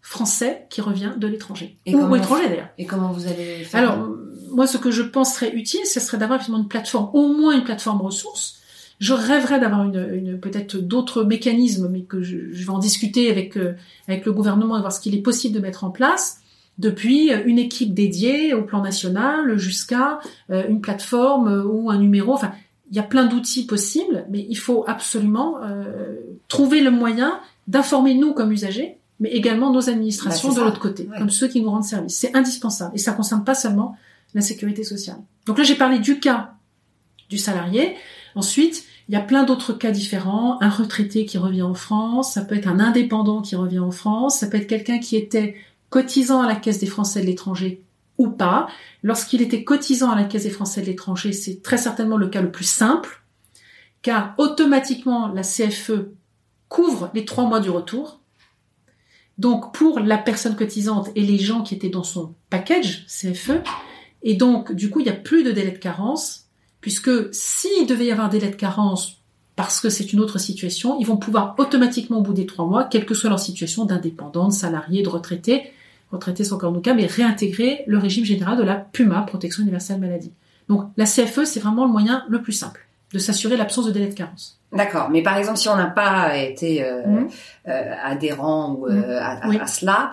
français 0.00 0.66
qui 0.70 0.80
revient 0.80 1.12
de 1.16 1.26
l'étranger. 1.26 1.78
Ou 1.86 2.16
étranger 2.16 2.48
d'ailleurs. 2.48 2.68
Et 2.78 2.86
comment 2.86 3.12
vous 3.12 3.26
allez 3.26 3.64
faire 3.64 3.80
Alors, 3.80 4.08
moi, 4.50 4.66
ce 4.66 4.78
que 4.78 4.90
je 4.90 5.02
penserais 5.02 5.52
utile, 5.54 5.84
ce 5.84 6.00
serait 6.00 6.18
d'avoir 6.18 6.38
effectivement 6.38 6.62
une 6.62 6.68
plateforme, 6.68 7.10
au 7.12 7.28
moins 7.28 7.56
une 7.56 7.64
plateforme 7.64 8.00
ressources. 8.00 8.58
Je 8.98 9.14
rêverais 9.14 9.60
d'avoir 9.60 9.84
une, 9.84 10.10
une 10.12 10.40
peut-être 10.40 10.76
d'autres 10.76 11.24
mécanismes, 11.24 11.88
mais 11.88 12.02
que 12.02 12.22
je, 12.22 12.52
je, 12.52 12.64
vais 12.64 12.70
en 12.70 12.78
discuter 12.78 13.30
avec 13.30 13.56
euh, 13.56 13.74
avec 14.08 14.26
le 14.26 14.32
gouvernement 14.32 14.76
et 14.76 14.80
voir 14.80 14.92
ce 14.92 15.00
qu'il 15.00 15.14
est 15.14 15.22
possible 15.22 15.54
de 15.54 15.60
mettre 15.60 15.84
en 15.84 15.90
place. 15.90 16.38
Depuis 16.76 17.30
une 17.30 17.58
équipe 17.58 17.92
dédiée 17.92 18.54
au 18.54 18.62
plan 18.62 18.82
national 18.82 19.58
jusqu'à 19.58 20.20
euh, 20.50 20.66
une 20.68 20.80
plateforme 20.80 21.64
ou 21.66 21.90
un 21.90 21.98
numéro. 21.98 22.32
Enfin, 22.32 22.52
il 22.90 22.96
y 22.96 22.98
a 22.98 23.04
plein 23.04 23.26
d'outils 23.26 23.66
possibles, 23.66 24.26
mais 24.30 24.44
il 24.48 24.56
faut 24.56 24.84
absolument 24.86 25.62
euh, 25.62 26.16
trouver 26.48 26.80
le 26.80 26.90
moyen 26.90 27.40
d'informer 27.68 28.14
nous 28.14 28.34
comme 28.34 28.50
usagers, 28.50 28.98
mais 29.20 29.30
également 29.30 29.72
nos 29.72 29.88
administrations 29.88 30.48
bah, 30.48 30.54
de 30.56 30.60
l'autre 30.62 30.80
côté, 30.80 31.08
comme 31.18 31.30
ceux 31.30 31.46
qui 31.46 31.60
nous 31.60 31.70
rendent 31.70 31.84
service. 31.84 32.16
C'est 32.16 32.36
indispensable 32.36 32.92
et 32.94 32.98
ça 32.98 33.12
concerne 33.12 33.44
pas 33.44 33.54
seulement 33.54 33.96
la 34.34 34.40
sécurité 34.40 34.82
sociale. 34.82 35.18
Donc 35.46 35.58
là, 35.58 35.64
j'ai 35.64 35.76
parlé 35.76 35.98
du 35.98 36.18
cas 36.18 36.54
du 37.28 37.38
salarié. 37.38 37.94
Ensuite, 38.34 38.84
il 39.08 39.14
y 39.14 39.16
a 39.16 39.20
plein 39.20 39.44
d'autres 39.44 39.72
cas 39.72 39.92
différents. 39.92 40.60
Un 40.60 40.68
retraité 40.68 41.26
qui 41.26 41.38
revient 41.38 41.62
en 41.62 41.74
France, 41.74 42.34
ça 42.34 42.42
peut 42.42 42.56
être 42.56 42.68
un 42.68 42.80
indépendant 42.80 43.40
qui 43.40 43.54
revient 43.54 43.78
en 43.78 43.92
France, 43.92 44.38
ça 44.38 44.48
peut 44.48 44.56
être 44.56 44.66
quelqu'un 44.66 44.98
qui 44.98 45.16
était 45.16 45.54
cotisant 45.90 46.42
à 46.42 46.48
la 46.48 46.56
Caisse 46.56 46.80
des 46.80 46.86
Français 46.86 47.20
de 47.20 47.26
l'étranger 47.26 47.82
ou 48.20 48.30
pas. 48.30 48.68
Lorsqu'il 49.02 49.40
était 49.40 49.64
cotisant 49.64 50.10
à 50.10 50.16
la 50.16 50.24
Caisse 50.24 50.42
des 50.42 50.50
Français 50.50 50.82
de 50.82 50.86
l'étranger, 50.86 51.32
c'est 51.32 51.62
très 51.62 51.78
certainement 51.78 52.18
le 52.18 52.28
cas 52.28 52.42
le 52.42 52.52
plus 52.52 52.68
simple, 52.68 53.24
car 54.02 54.34
automatiquement 54.36 55.28
la 55.28 55.42
CFE 55.42 56.10
couvre 56.68 57.10
les 57.14 57.24
trois 57.24 57.44
mois 57.46 57.60
du 57.60 57.70
retour. 57.70 58.20
Donc 59.38 59.72
pour 59.72 60.00
la 60.00 60.18
personne 60.18 60.54
cotisante 60.54 61.08
et 61.14 61.22
les 61.22 61.38
gens 61.38 61.62
qui 61.62 61.74
étaient 61.74 61.88
dans 61.88 62.04
son 62.04 62.34
package 62.50 63.06
CFE, 63.06 63.62
et 64.22 64.34
donc 64.34 64.72
du 64.72 64.90
coup 64.90 65.00
il 65.00 65.04
n'y 65.04 65.10
a 65.10 65.14
plus 65.14 65.42
de 65.42 65.50
délai 65.50 65.70
de 65.70 65.78
carence, 65.78 66.50
puisque 66.82 67.34
s'il 67.34 67.86
devait 67.86 68.06
y 68.06 68.12
avoir 68.12 68.26
un 68.26 68.30
délai 68.30 68.50
de 68.50 68.54
carence 68.54 69.16
parce 69.56 69.80
que 69.80 69.88
c'est 69.88 70.12
une 70.12 70.20
autre 70.20 70.38
situation, 70.38 70.98
ils 71.00 71.06
vont 71.06 71.16
pouvoir 71.16 71.54
automatiquement 71.58 72.18
au 72.18 72.22
bout 72.22 72.34
des 72.34 72.46
trois 72.46 72.66
mois, 72.66 72.84
quelle 72.84 73.06
que 73.06 73.14
soit 73.14 73.30
leur 73.30 73.40
situation 73.40 73.86
d'indépendant, 73.86 74.48
de 74.48 74.52
salarié, 74.52 75.02
de 75.02 75.08
retraité, 75.08 75.72
retraité 76.10 76.44
sans 76.44 76.58
cas, 76.58 76.94
mais 76.94 77.06
réintégrer 77.06 77.84
le 77.86 77.98
régime 77.98 78.24
général 78.24 78.58
de 78.58 78.62
la 78.62 78.76
PUMA, 78.76 79.22
protection 79.22 79.62
universelle 79.62 80.00
maladie. 80.00 80.32
Donc 80.68 80.90
la 80.96 81.04
CFE, 81.04 81.44
c'est 81.44 81.60
vraiment 81.60 81.84
le 81.84 81.90
moyen 81.90 82.24
le 82.28 82.42
plus 82.42 82.52
simple 82.52 82.86
de 83.12 83.18
s'assurer 83.18 83.56
l'absence 83.56 83.86
de 83.86 83.90
délai 83.90 84.06
de 84.06 84.14
carence. 84.14 84.60
D'accord, 84.72 85.10
mais 85.10 85.22
par 85.22 85.36
exemple, 85.36 85.58
si 85.58 85.68
on 85.68 85.74
n'a 85.74 85.88
pas 85.88 86.36
été 86.36 86.84
euh, 86.84 87.04
mmh. 87.04 87.28
euh, 87.68 87.94
adhérent 88.04 88.76
ou, 88.78 88.86
euh, 88.86 89.20
mmh. 89.20 89.60
à, 89.60 89.66
cela, 89.66 90.12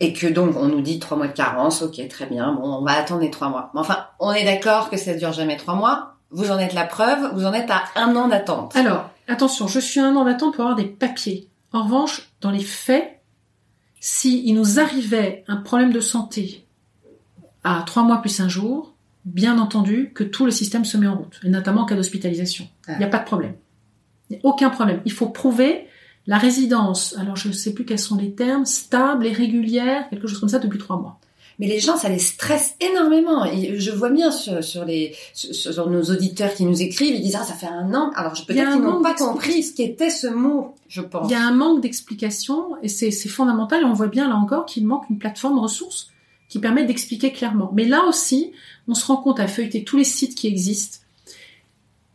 et 0.00 0.12
que 0.12 0.26
donc 0.26 0.56
on 0.56 0.66
nous 0.66 0.80
dit 0.80 0.98
trois 0.98 1.16
mois 1.16 1.28
de 1.28 1.32
carence, 1.32 1.82
ok, 1.82 2.08
très 2.08 2.26
bien, 2.26 2.52
bon, 2.52 2.62
on 2.62 2.82
va 2.82 2.92
attendre 2.92 3.20
les 3.20 3.30
trois 3.30 3.48
mois. 3.48 3.70
Mais 3.74 3.80
enfin, 3.80 4.06
on 4.18 4.32
est 4.32 4.44
d'accord 4.44 4.90
que 4.90 4.96
ça 4.96 5.14
dure 5.14 5.32
jamais 5.32 5.56
trois 5.56 5.74
mois. 5.74 6.14
Vous 6.32 6.50
en 6.50 6.58
êtes 6.58 6.74
la 6.74 6.84
preuve, 6.84 7.32
vous 7.34 7.44
en 7.44 7.52
êtes 7.52 7.70
à 7.70 7.84
un 7.96 8.16
an 8.16 8.28
d'attente. 8.28 8.74
Alors, 8.76 9.10
attention, 9.28 9.68
je 9.68 9.78
suis 9.78 10.00
un 10.00 10.16
an 10.16 10.24
d'attente 10.24 10.54
pour 10.54 10.64
avoir 10.64 10.76
des 10.76 10.86
papiers. 10.86 11.48
En 11.72 11.84
revanche, 11.84 12.30
dans 12.40 12.50
les 12.50 12.62
faits, 12.62 13.19
si 14.00 14.42
il 14.46 14.54
nous 14.54 14.80
arrivait 14.80 15.44
un 15.46 15.56
problème 15.56 15.92
de 15.92 16.00
santé 16.00 16.66
à 17.62 17.82
trois 17.86 18.02
mois 18.02 18.22
plus 18.22 18.40
un 18.40 18.48
jour, 18.48 18.94
bien 19.26 19.58
entendu 19.58 20.12
que 20.14 20.24
tout 20.24 20.46
le 20.46 20.50
système 20.50 20.86
se 20.86 20.96
met 20.96 21.06
en 21.06 21.16
route, 21.16 21.38
et 21.44 21.50
notamment 21.50 21.82
en 21.82 21.86
cas 21.86 21.94
d'hospitalisation. 21.94 22.66
Il 22.88 22.98
n'y 22.98 23.04
a 23.04 23.08
pas 23.08 23.18
de 23.18 23.24
problème. 23.24 23.54
Il 24.30 24.34
n'y 24.34 24.38
a 24.38 24.46
aucun 24.46 24.70
problème. 24.70 25.02
Il 25.04 25.12
faut 25.12 25.28
prouver 25.28 25.86
la 26.26 26.38
résidence, 26.38 27.14
alors 27.18 27.36
je 27.36 27.48
ne 27.48 27.52
sais 27.52 27.74
plus 27.74 27.84
quels 27.84 27.98
sont 27.98 28.16
les 28.16 28.34
termes, 28.34 28.64
stable 28.64 29.26
et 29.26 29.32
régulière, 29.32 30.08
quelque 30.08 30.26
chose 30.26 30.40
comme 30.40 30.48
ça, 30.48 30.58
depuis 30.58 30.78
trois 30.78 30.98
mois 30.98 31.20
mais 31.60 31.66
les 31.66 31.78
gens, 31.78 31.98
ça 31.98 32.08
les 32.08 32.18
stresse 32.18 32.74
énormément. 32.80 33.44
Et 33.44 33.78
je 33.78 33.90
vois 33.90 34.08
bien 34.08 34.30
sur, 34.30 34.64
sur 34.64 34.86
les 34.86 35.14
sur, 35.34 35.90
nos 35.90 36.02
auditeurs 36.04 36.54
qui 36.54 36.64
nous 36.64 36.80
écrivent, 36.80 37.14
ils 37.14 37.20
disent 37.20 37.36
ah 37.38 37.44
ça 37.44 37.52
fait 37.52 37.66
un 37.66 37.92
an. 37.92 38.10
Alors 38.16 38.32
peut-être 38.32 38.72
qu'ils 38.72 38.80
n'ont 38.80 39.02
pas 39.02 39.12
compris 39.12 39.62
ce 39.62 39.74
qu'était 39.74 40.08
ce 40.08 40.26
mot, 40.26 40.74
je 40.88 41.02
pense. 41.02 41.30
Il 41.30 41.32
y 41.32 41.36
a 41.36 41.46
un 41.46 41.52
manque 41.52 41.82
d'explication 41.82 42.76
et 42.82 42.88
c'est 42.88 43.10
fondamental. 43.28 43.82
Et 43.82 43.84
on 43.84 43.92
voit 43.92 44.06
bien 44.06 44.26
là 44.26 44.36
encore 44.36 44.64
qu'il 44.64 44.86
manque 44.86 45.04
une 45.10 45.18
plateforme 45.18 45.58
ressources 45.58 46.10
qui 46.48 46.60
permet 46.60 46.86
d'expliquer 46.86 47.30
clairement. 47.30 47.70
Mais 47.74 47.84
là 47.84 48.04
aussi, 48.08 48.52
on 48.88 48.94
se 48.94 49.04
rend 49.04 49.18
compte 49.18 49.38
à 49.38 49.46
feuilleter 49.46 49.84
tous 49.84 49.98
les 49.98 50.04
sites 50.04 50.34
qui 50.34 50.46
existent. 50.46 51.00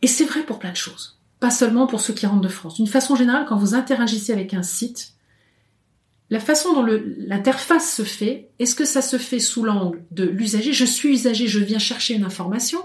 Et 0.02 0.08
c'est 0.08 0.24
vrai 0.24 0.42
pour 0.42 0.58
plein 0.58 0.72
de 0.72 0.76
choses. 0.76 1.18
Pas 1.38 1.52
seulement 1.52 1.86
pour 1.86 2.00
ceux 2.00 2.14
qui 2.14 2.26
rentrent 2.26 2.40
de 2.40 2.48
France. 2.48 2.74
D'une 2.74 2.88
façon 2.88 3.14
générale, 3.14 3.46
quand 3.48 3.56
vous 3.56 3.76
interagissez 3.76 4.32
avec 4.32 4.54
un 4.54 4.64
site, 4.64 5.12
la 6.30 6.40
façon 6.40 6.72
dont 6.72 6.86
l'interface 7.18 7.94
se 7.94 8.02
fait, 8.02 8.48
est-ce 8.58 8.74
que 8.74 8.84
ça 8.84 9.02
se 9.02 9.16
fait 9.16 9.38
sous 9.38 9.62
l'angle 9.62 10.02
de 10.10 10.24
l'usager, 10.24 10.72
je 10.72 10.84
suis 10.84 11.10
usager, 11.10 11.46
je 11.46 11.60
viens 11.60 11.78
chercher 11.78 12.14
une 12.14 12.24
information, 12.24 12.80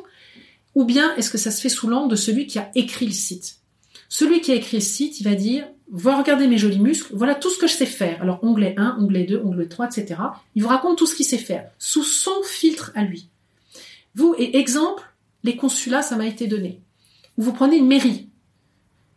ou 0.75 0.85
bien 0.85 1.15
est-ce 1.15 1.31
que 1.31 1.37
ça 1.37 1.51
se 1.51 1.61
fait 1.61 1.69
sous 1.69 1.87
l'angle 1.87 2.11
de 2.11 2.15
celui 2.15 2.45
qui 2.47 2.59
a 2.59 2.69
écrit 2.75 3.07
le 3.07 3.13
site? 3.13 3.57
Celui 4.09 4.41
qui 4.41 4.51
a 4.51 4.55
écrit 4.55 4.77
le 4.77 4.83
site, 4.83 5.19
il 5.19 5.23
va 5.23 5.35
dire, 5.35 5.67
voilà, 5.89 6.19
regardez 6.19 6.47
mes 6.47 6.57
jolis 6.57 6.79
muscles, 6.79 7.13
voilà 7.15 7.33
tout 7.33 7.49
ce 7.49 7.57
que 7.57 7.67
je 7.67 7.73
sais 7.73 7.85
faire. 7.85 8.21
Alors 8.21 8.43
onglet 8.43 8.75
1, 8.77 8.97
onglet 8.99 9.23
2, 9.23 9.41
onglet 9.43 9.67
3, 9.67 9.87
etc. 9.87 10.21
Il 10.55 10.63
vous 10.63 10.69
raconte 10.69 10.97
tout 10.97 11.07
ce 11.07 11.15
qu'il 11.15 11.25
sait 11.25 11.37
faire, 11.37 11.69
sous 11.79 12.03
son 12.03 12.43
filtre 12.43 12.91
à 12.95 13.03
lui. 13.03 13.29
Vous, 14.15 14.35
et 14.37 14.57
exemple, 14.57 15.03
les 15.43 15.55
consulats, 15.55 16.01
ça 16.01 16.15
m'a 16.15 16.27
été 16.27 16.47
donné. 16.47 16.81
Vous 17.37 17.53
prenez 17.53 17.77
une 17.77 17.87
mairie, 17.87 18.29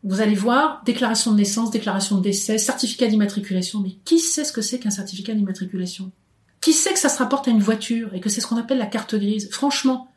vous 0.04 0.20
allez 0.20 0.34
voir 0.34 0.82
déclaration 0.84 1.32
de 1.32 1.38
naissance, 1.38 1.70
déclaration 1.70 2.18
de 2.18 2.22
décès, 2.22 2.58
certificat 2.58 3.06
d'immatriculation. 3.06 3.80
Mais 3.80 3.96
qui 4.04 4.20
sait 4.20 4.44
ce 4.44 4.52
que 4.52 4.60
c'est 4.60 4.78
qu'un 4.78 4.90
certificat 4.90 5.32
d'immatriculation? 5.32 6.12
Qui 6.60 6.74
sait 6.74 6.92
que 6.92 6.98
ça 6.98 7.08
se 7.08 7.18
rapporte 7.18 7.48
à 7.48 7.50
une 7.50 7.60
voiture 7.60 8.14
et 8.14 8.20
que 8.20 8.28
c'est 8.28 8.42
ce 8.42 8.46
qu'on 8.46 8.58
appelle 8.58 8.78
la 8.78 8.86
carte 8.86 9.14
grise? 9.14 9.48
Franchement. 9.50 10.08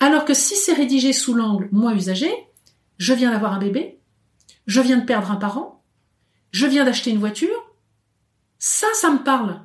Alors 0.00 0.24
que 0.24 0.34
si 0.34 0.56
c'est 0.56 0.72
rédigé 0.72 1.12
sous 1.12 1.34
l'angle 1.34 1.68
moi 1.72 1.94
usager, 1.94 2.32
je 2.96 3.12
viens 3.12 3.30
d'avoir 3.30 3.52
un 3.52 3.58
bébé, 3.58 3.98
je 4.66 4.80
viens 4.80 4.96
de 4.96 5.04
perdre 5.04 5.30
un 5.30 5.36
parent, 5.36 5.82
je 6.52 6.66
viens 6.66 6.84
d'acheter 6.84 7.10
une 7.10 7.18
voiture, 7.18 7.74
ça, 8.58 8.86
ça 8.94 9.10
me 9.10 9.22
parle. 9.22 9.60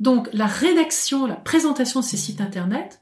Donc 0.00 0.28
la 0.34 0.46
rédaction, 0.46 1.26
la 1.26 1.36
présentation 1.36 2.00
de 2.00 2.04
ces 2.04 2.18
sites 2.18 2.42
internet 2.42 3.00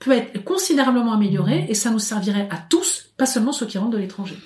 peut 0.00 0.12
être 0.12 0.42
considérablement 0.42 1.12
améliorée 1.12 1.66
et 1.68 1.74
ça 1.74 1.90
nous 1.90 2.00
servirait 2.00 2.48
à 2.50 2.58
tous, 2.58 3.12
pas 3.16 3.26
seulement 3.26 3.52
ceux 3.52 3.66
qui 3.66 3.78
rentrent 3.78 3.92
de 3.92 3.98
l'étranger. 3.98 4.36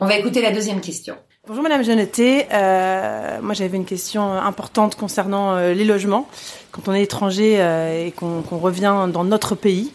On 0.00 0.06
va 0.06 0.16
écouter 0.16 0.42
la 0.42 0.52
deuxième 0.52 0.80
question. 0.80 1.16
Bonjour 1.48 1.62
Madame 1.62 1.84
Jeanneté, 1.84 2.46
euh, 2.52 3.40
moi 3.40 3.54
j'avais 3.54 3.76
une 3.76 3.84
question 3.84 4.32
importante 4.32 4.96
concernant 4.96 5.54
euh, 5.54 5.74
les 5.74 5.84
logements. 5.84 6.28
Quand 6.72 6.88
on 6.88 6.92
est 6.92 7.04
étranger 7.04 7.60
euh, 7.60 8.06
et 8.06 8.10
qu'on 8.10 8.42
revient 8.42 9.06
dans 9.12 9.22
notre 9.22 9.54
pays, 9.54 9.92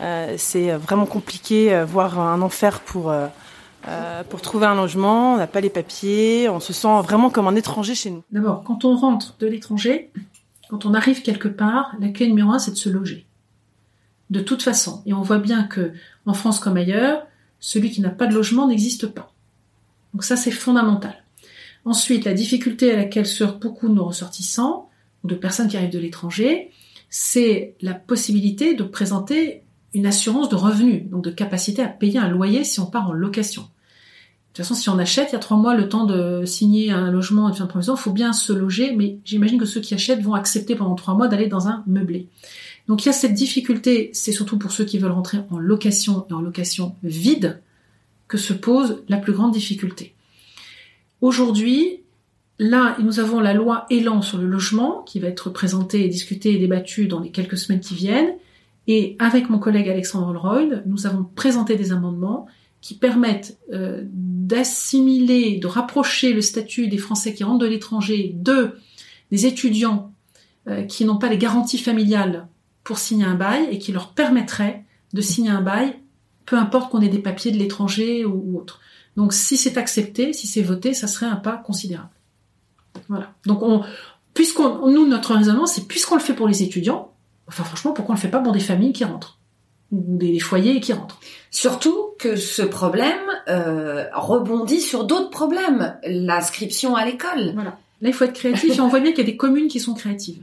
euh, 0.00 0.34
c'est 0.38 0.70
vraiment 0.70 1.04
compliqué, 1.04 1.84
voire 1.86 2.18
un 2.18 2.40
enfer 2.40 2.80
pour 2.80 3.12
pour 4.30 4.40
trouver 4.40 4.64
un 4.64 4.76
logement. 4.76 5.34
On 5.34 5.36
n'a 5.36 5.46
pas 5.46 5.60
les 5.60 5.68
papiers, 5.68 6.48
on 6.48 6.58
se 6.58 6.72
sent 6.72 7.02
vraiment 7.02 7.28
comme 7.28 7.48
un 7.48 7.54
étranger 7.54 7.94
chez 7.94 8.08
nous. 8.08 8.22
D'abord, 8.30 8.64
quand 8.64 8.86
on 8.86 8.96
rentre 8.96 9.36
de 9.38 9.46
l'étranger, 9.46 10.10
quand 10.70 10.86
on 10.86 10.94
arrive 10.94 11.20
quelque 11.20 11.48
part, 11.48 11.94
la 12.00 12.08
clé 12.08 12.28
numéro 12.28 12.50
un 12.50 12.58
c'est 12.58 12.70
de 12.70 12.76
se 12.76 12.88
loger. 12.88 13.26
De 14.30 14.40
toute 14.40 14.62
façon, 14.62 15.02
et 15.04 15.12
on 15.12 15.20
voit 15.20 15.36
bien 15.36 15.64
que 15.64 15.92
en 16.24 16.32
France 16.32 16.60
comme 16.60 16.78
ailleurs, 16.78 17.26
celui 17.64 17.90
qui 17.90 18.02
n'a 18.02 18.10
pas 18.10 18.26
de 18.26 18.34
logement 18.34 18.68
n'existe 18.68 19.06
pas. 19.06 19.32
Donc 20.12 20.22
ça, 20.22 20.36
c'est 20.36 20.50
fondamental. 20.50 21.24
Ensuite, 21.86 22.26
la 22.26 22.34
difficulté 22.34 22.92
à 22.92 22.96
laquelle 22.96 23.24
se 23.24 23.42
beaucoup 23.42 23.88
de 23.88 23.94
nos 23.94 24.04
ressortissants, 24.04 24.90
ou 25.22 25.28
de 25.28 25.34
personnes 25.34 25.68
qui 25.68 25.78
arrivent 25.78 25.88
de 25.88 25.98
l'étranger, 25.98 26.70
c'est 27.08 27.74
la 27.80 27.94
possibilité 27.94 28.74
de 28.74 28.84
présenter 28.84 29.62
une 29.94 30.04
assurance 30.04 30.50
de 30.50 30.56
revenus, 30.56 31.08
donc 31.08 31.24
de 31.24 31.30
capacité 31.30 31.80
à 31.80 31.88
payer 31.88 32.18
un 32.18 32.28
loyer 32.28 32.64
si 32.64 32.80
on 32.80 32.86
part 32.86 33.08
en 33.08 33.14
location. 33.14 33.62
De 33.62 33.68
toute 34.48 34.58
façon, 34.58 34.74
si 34.74 34.90
on 34.90 34.98
achète, 34.98 35.30
il 35.30 35.32
y 35.32 35.36
a 35.36 35.38
trois 35.38 35.56
mois 35.56 35.74
le 35.74 35.88
temps 35.88 36.04
de 36.04 36.44
signer 36.44 36.90
un 36.90 37.10
logement 37.10 37.48
de 37.48 37.54
faire 37.54 37.64
une 37.64 37.68
provision, 37.68 37.94
il 37.94 37.98
faut 37.98 38.12
bien 38.12 38.34
se 38.34 38.52
loger, 38.52 38.94
mais 38.94 39.20
j'imagine 39.24 39.58
que 39.58 39.64
ceux 39.64 39.80
qui 39.80 39.94
achètent 39.94 40.20
vont 40.20 40.34
accepter 40.34 40.74
pendant 40.76 40.96
trois 40.96 41.14
mois 41.14 41.28
d'aller 41.28 41.46
dans 41.46 41.66
un 41.66 41.82
meublé. 41.86 42.28
Donc 42.88 43.04
il 43.04 43.06
y 43.06 43.08
a 43.08 43.14
cette 43.14 43.34
difficulté, 43.34 44.10
c'est 44.12 44.32
surtout 44.32 44.58
pour 44.58 44.72
ceux 44.72 44.84
qui 44.84 44.98
veulent 44.98 45.12
rentrer 45.12 45.38
en 45.50 45.58
location 45.58 46.26
et 46.28 46.32
en 46.32 46.40
location 46.40 46.96
vide 47.02 47.62
que 48.28 48.38
se 48.38 48.52
pose 48.52 49.02
la 49.08 49.16
plus 49.16 49.32
grande 49.32 49.52
difficulté. 49.52 50.14
Aujourd'hui, 51.20 52.00
là, 52.58 52.96
nous 53.00 53.20
avons 53.20 53.40
la 53.40 53.54
loi 53.54 53.86
Élan 53.90 54.22
sur 54.22 54.38
le 54.38 54.46
logement 54.46 55.02
qui 55.02 55.18
va 55.18 55.28
être 55.28 55.50
présentée, 55.50 56.08
discutée 56.08 56.54
et 56.54 56.58
débattue 56.58 57.06
dans 57.06 57.20
les 57.20 57.30
quelques 57.30 57.56
semaines 57.56 57.80
qui 57.80 57.94
viennent. 57.94 58.34
Et 58.86 59.16
avec 59.18 59.48
mon 59.48 59.58
collègue 59.58 59.88
Alexandre 59.88 60.28
Holroyd, 60.28 60.82
nous 60.86 61.06
avons 61.06 61.24
présenté 61.24 61.76
des 61.76 61.92
amendements 61.92 62.46
qui 62.82 62.94
permettent 62.94 63.58
euh, 63.72 64.02
d'assimiler, 64.12 65.56
de 65.56 65.66
rapprocher 65.66 66.34
le 66.34 66.42
statut 66.42 66.88
des 66.88 66.98
Français 66.98 67.32
qui 67.32 67.44
rentrent 67.44 67.64
de 67.64 67.66
l'étranger 67.66 68.32
de 68.34 68.72
des 69.30 69.46
étudiants 69.46 70.12
euh, 70.68 70.82
qui 70.82 71.06
n'ont 71.06 71.16
pas 71.16 71.30
les 71.30 71.38
garanties 71.38 71.78
familiales 71.78 72.46
pour 72.84 72.98
signer 72.98 73.24
un 73.24 73.34
bail 73.34 73.66
et 73.70 73.78
qui 73.78 73.92
leur 73.92 74.12
permettraient 74.12 74.84
de 75.12 75.20
signer 75.20 75.50
un 75.50 75.62
bail, 75.62 75.98
peu 76.46 76.56
importe 76.56 76.90
qu'on 76.90 77.00
ait 77.00 77.08
des 77.08 77.18
papiers 77.18 77.50
de 77.50 77.58
l'étranger 77.58 78.24
ou, 78.24 78.58
autre. 78.58 78.80
Donc 79.16 79.32
si 79.32 79.56
c'est 79.56 79.78
accepté, 79.78 80.32
si 80.32 80.46
c'est 80.46 80.62
voté, 80.62 80.92
ça 80.92 81.06
serait 81.06 81.26
un 81.26 81.36
pas 81.36 81.56
considérable. 81.56 82.10
Voilà. 83.08 83.32
Donc 83.46 83.62
on, 83.62 83.82
puisqu'on, 84.34 84.90
nous 84.90 85.06
notre 85.06 85.34
raisonnement, 85.34 85.66
c'est 85.66 85.86
puisqu'on 85.86 86.16
le 86.16 86.20
fait 86.20 86.34
pour 86.34 86.46
les 86.48 86.62
étudiants, 86.62 87.12
enfin 87.48 87.64
franchement, 87.64 87.92
pourquoi 87.92 88.14
on 88.14 88.16
le 88.16 88.20
fait 88.20 88.28
pas 88.28 88.40
pour 88.40 88.52
des 88.52 88.60
familles 88.60 88.92
qui 88.92 89.04
rentrent? 89.04 89.38
Ou 89.92 90.16
des 90.16 90.38
foyers 90.40 90.80
qui 90.80 90.92
rentrent? 90.92 91.20
Surtout 91.50 92.10
que 92.18 92.36
ce 92.36 92.62
problème 92.62 93.20
euh, 93.48 94.06
rebondit 94.12 94.80
sur 94.80 95.04
d'autres 95.04 95.30
problèmes, 95.30 95.96
l'inscription 96.04 96.96
à 96.96 97.04
l'école. 97.04 97.52
Voilà. 97.54 97.78
Là, 98.00 98.08
il 98.08 98.12
faut 98.12 98.24
être 98.24 98.34
créatif 98.34 98.76
et 98.76 98.80
on 98.80 98.88
voit 98.88 99.00
bien 99.00 99.12
qu'il 99.12 99.20
y 99.20 99.28
a 99.28 99.30
des 99.30 99.36
communes 99.36 99.68
qui 99.68 99.80
sont 99.80 99.94
créatives. 99.94 100.42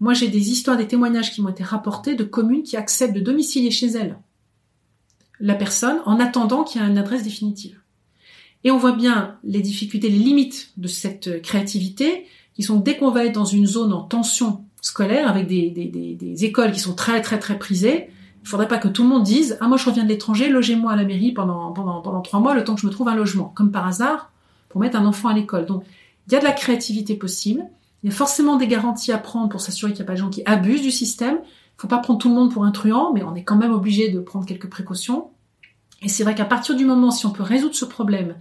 Moi, 0.00 0.14
j'ai 0.14 0.28
des 0.28 0.50
histoires, 0.50 0.76
des 0.76 0.86
témoignages 0.86 1.32
qui 1.32 1.42
m'ont 1.42 1.48
été 1.48 1.64
rapportés 1.64 2.14
de 2.14 2.24
communes 2.24 2.62
qui 2.62 2.76
acceptent 2.76 3.14
de 3.14 3.20
domicilier 3.20 3.70
chez 3.70 3.88
elles 3.88 4.16
la 5.40 5.54
personne 5.54 5.98
en 6.04 6.20
attendant 6.20 6.64
qu'il 6.64 6.80
y 6.80 6.84
ait 6.84 6.88
une 6.88 6.98
adresse 6.98 7.22
définitive. 7.22 7.78
Et 8.64 8.70
on 8.70 8.78
voit 8.78 8.92
bien 8.92 9.36
les 9.44 9.60
difficultés, 9.60 10.08
les 10.08 10.18
limites 10.18 10.72
de 10.76 10.88
cette 10.88 11.42
créativité, 11.42 12.26
qui 12.54 12.62
sont 12.62 12.76
dès 12.76 12.96
qu'on 12.96 13.10
va 13.10 13.24
être 13.24 13.34
dans 13.34 13.44
une 13.44 13.66
zone 13.66 13.92
en 13.92 14.02
tension 14.02 14.64
scolaire, 14.80 15.28
avec 15.28 15.46
des, 15.46 15.70
des, 15.70 16.44
écoles 16.44 16.72
qui 16.72 16.80
sont 16.80 16.94
très 16.94 17.20
très 17.20 17.38
très 17.38 17.58
prisées, 17.58 18.08
il 18.42 18.48
faudrait 18.48 18.68
pas 18.68 18.78
que 18.78 18.88
tout 18.88 19.02
le 19.02 19.08
monde 19.08 19.22
dise 19.22 19.58
ah 19.60 19.68
moi 19.68 19.76
je 19.76 19.84
reviens 19.84 20.04
de 20.04 20.08
l'étranger, 20.08 20.48
logez-moi 20.48 20.92
à 20.92 20.96
la 20.96 21.04
mairie 21.04 21.32
pendant 21.32 21.72
pendant 21.72 22.00
pendant 22.00 22.20
trois 22.20 22.40
mois 22.40 22.54
le 22.54 22.64
temps 22.64 22.74
que 22.74 22.80
je 22.80 22.86
me 22.86 22.92
trouve 22.92 23.08
un 23.08 23.14
logement, 23.14 23.52
comme 23.54 23.70
par 23.70 23.86
hasard 23.86 24.32
pour 24.68 24.80
mettre 24.80 24.96
un 24.96 25.06
enfant 25.06 25.28
à 25.28 25.34
l'école. 25.34 25.66
Donc 25.66 25.84
il 26.26 26.32
y 26.32 26.36
a 26.36 26.40
de 26.40 26.44
la 26.44 26.52
créativité 26.52 27.14
possible. 27.14 27.64
Il 28.02 28.10
y 28.10 28.12
a 28.12 28.16
forcément 28.16 28.56
des 28.56 28.68
garanties 28.68 29.12
à 29.12 29.18
prendre 29.18 29.48
pour 29.48 29.60
s'assurer 29.60 29.92
qu'il 29.92 30.00
n'y 30.00 30.06
a 30.06 30.06
pas 30.06 30.14
de 30.14 30.18
gens 30.18 30.30
qui 30.30 30.42
abusent 30.44 30.82
du 30.82 30.90
système. 30.90 31.38
Il 31.42 31.82
faut 31.82 31.88
pas 31.88 31.98
prendre 31.98 32.18
tout 32.18 32.28
le 32.28 32.34
monde 32.34 32.52
pour 32.52 32.64
un 32.64 32.70
truand, 32.70 33.12
mais 33.12 33.22
on 33.22 33.34
est 33.34 33.44
quand 33.44 33.56
même 33.56 33.72
obligé 33.72 34.08
de 34.08 34.20
prendre 34.20 34.46
quelques 34.46 34.68
précautions. 34.68 35.30
Et 36.02 36.08
c'est 36.08 36.22
vrai 36.22 36.34
qu'à 36.34 36.44
partir 36.44 36.76
du 36.76 36.84
moment, 36.84 37.10
si 37.10 37.26
on 37.26 37.30
peut 37.30 37.42
résoudre 37.42 37.74
ce 37.74 37.84
problème 37.84 38.36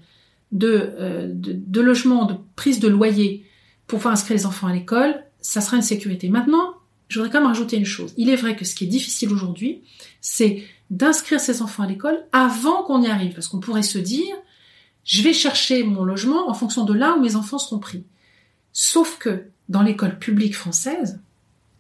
de, 0.52 0.94
euh, 1.00 1.28
de, 1.28 1.54
de, 1.54 1.82
logement, 1.82 2.26
de 2.26 2.36
prise 2.56 2.80
de 2.80 2.88
loyer 2.88 3.46
pour 3.88 4.00
pouvoir 4.00 4.14
inscrire 4.14 4.38
les 4.38 4.46
enfants 4.46 4.68
à 4.68 4.74
l'école, 4.74 5.24
ça 5.42 5.62
sera 5.62 5.78
une 5.78 5.84
sécurité. 5.84 6.30
Maintenant, 6.30 6.76
je 7.08 7.20
voudrais 7.20 7.32
quand 7.32 7.40
même 7.40 7.48
rajouter 7.48 7.78
une 7.78 7.86
chose. 7.86 8.14
Il 8.18 8.30
est 8.30 8.36
vrai 8.36 8.56
que 8.56 8.66
ce 8.66 8.76
qui 8.76 8.84
est 8.84 8.88
difficile 8.88 9.32
aujourd'hui, 9.32 9.82
c'est 10.22 10.64
d'inscrire 10.90 11.40
ses 11.40 11.62
enfants 11.62 11.84
à 11.84 11.88
l'école 11.88 12.26
avant 12.32 12.84
qu'on 12.84 13.02
y 13.02 13.08
arrive. 13.08 13.34
Parce 13.34 13.48
qu'on 13.48 13.60
pourrait 13.60 13.82
se 13.82 13.98
dire, 13.98 14.36
je 15.04 15.22
vais 15.22 15.34
chercher 15.34 15.84
mon 15.84 16.04
logement 16.04 16.50
en 16.50 16.54
fonction 16.54 16.84
de 16.84 16.94
là 16.94 17.16
où 17.16 17.22
mes 17.22 17.36
enfants 17.36 17.60
seront 17.60 17.80
pris. 17.80 18.04
Sauf 18.80 19.18
que 19.18 19.46
dans 19.70 19.82
l'école 19.82 20.20
publique 20.20 20.56
française, 20.56 21.20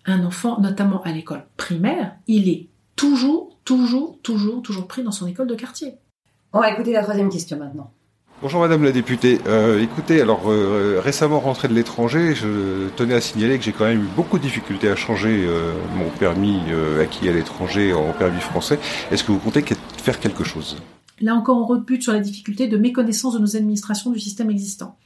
un 0.08 0.24
enfant, 0.24 0.60
notamment 0.60 1.04
à 1.04 1.12
l'école 1.12 1.46
primaire, 1.56 2.16
il 2.26 2.50
est 2.50 2.70
toujours, 2.96 3.56
toujours, 3.66 4.18
toujours, 4.24 4.64
toujours 4.64 4.88
pris 4.88 5.04
dans 5.04 5.12
son 5.12 5.28
école 5.28 5.46
de 5.46 5.54
quartier. 5.54 5.94
On 6.54 6.60
va 6.60 6.72
écouter 6.72 6.94
la 6.94 7.04
troisième 7.04 7.30
question 7.30 7.60
maintenant. 7.60 7.92
Bonjour 8.42 8.62
Madame 8.62 8.84
la 8.84 8.92
députée. 8.92 9.38
Euh, 9.46 9.80
écoutez, 9.80 10.22
alors 10.22 10.50
euh, 10.50 11.00
récemment 11.00 11.40
rentré 11.40 11.68
de 11.68 11.76
l'étranger, 11.76 12.34
je 12.34 12.90
tenais 12.96 13.14
à 13.14 13.22
signaler 13.22 13.60
que 13.60 13.64
j'ai 13.64 13.74
quand 13.74 13.86
même 13.86 14.02
eu 14.02 14.10
beaucoup 14.16 14.40
de 14.40 14.44
difficultés 14.44 14.90
à 14.90 14.96
changer 14.96 15.46
euh, 15.46 15.74
mon 15.98 16.10
permis 16.10 16.62
acquis 17.00 17.30
à 17.30 17.32
l'étranger 17.32 17.94
en 17.94 18.12
permis 18.12 18.42
français. 18.42 18.80
Est-ce 19.12 19.24
que 19.24 19.32
vous 19.32 19.38
comptez 19.38 19.64
faire 19.98 20.20
quelque 20.20 20.44
chose? 20.44 20.78
Là 21.22 21.36
encore, 21.36 21.58
on 21.58 21.66
rebute 21.68 22.02
sur 22.02 22.14
la 22.14 22.20
difficulté 22.20 22.68
de 22.68 22.78
méconnaissance 22.78 23.36
de 23.36 23.40
nos 23.40 23.56
administrations 23.56 24.10
du 24.10 24.20
système 24.20 24.50
existant. 24.50 24.98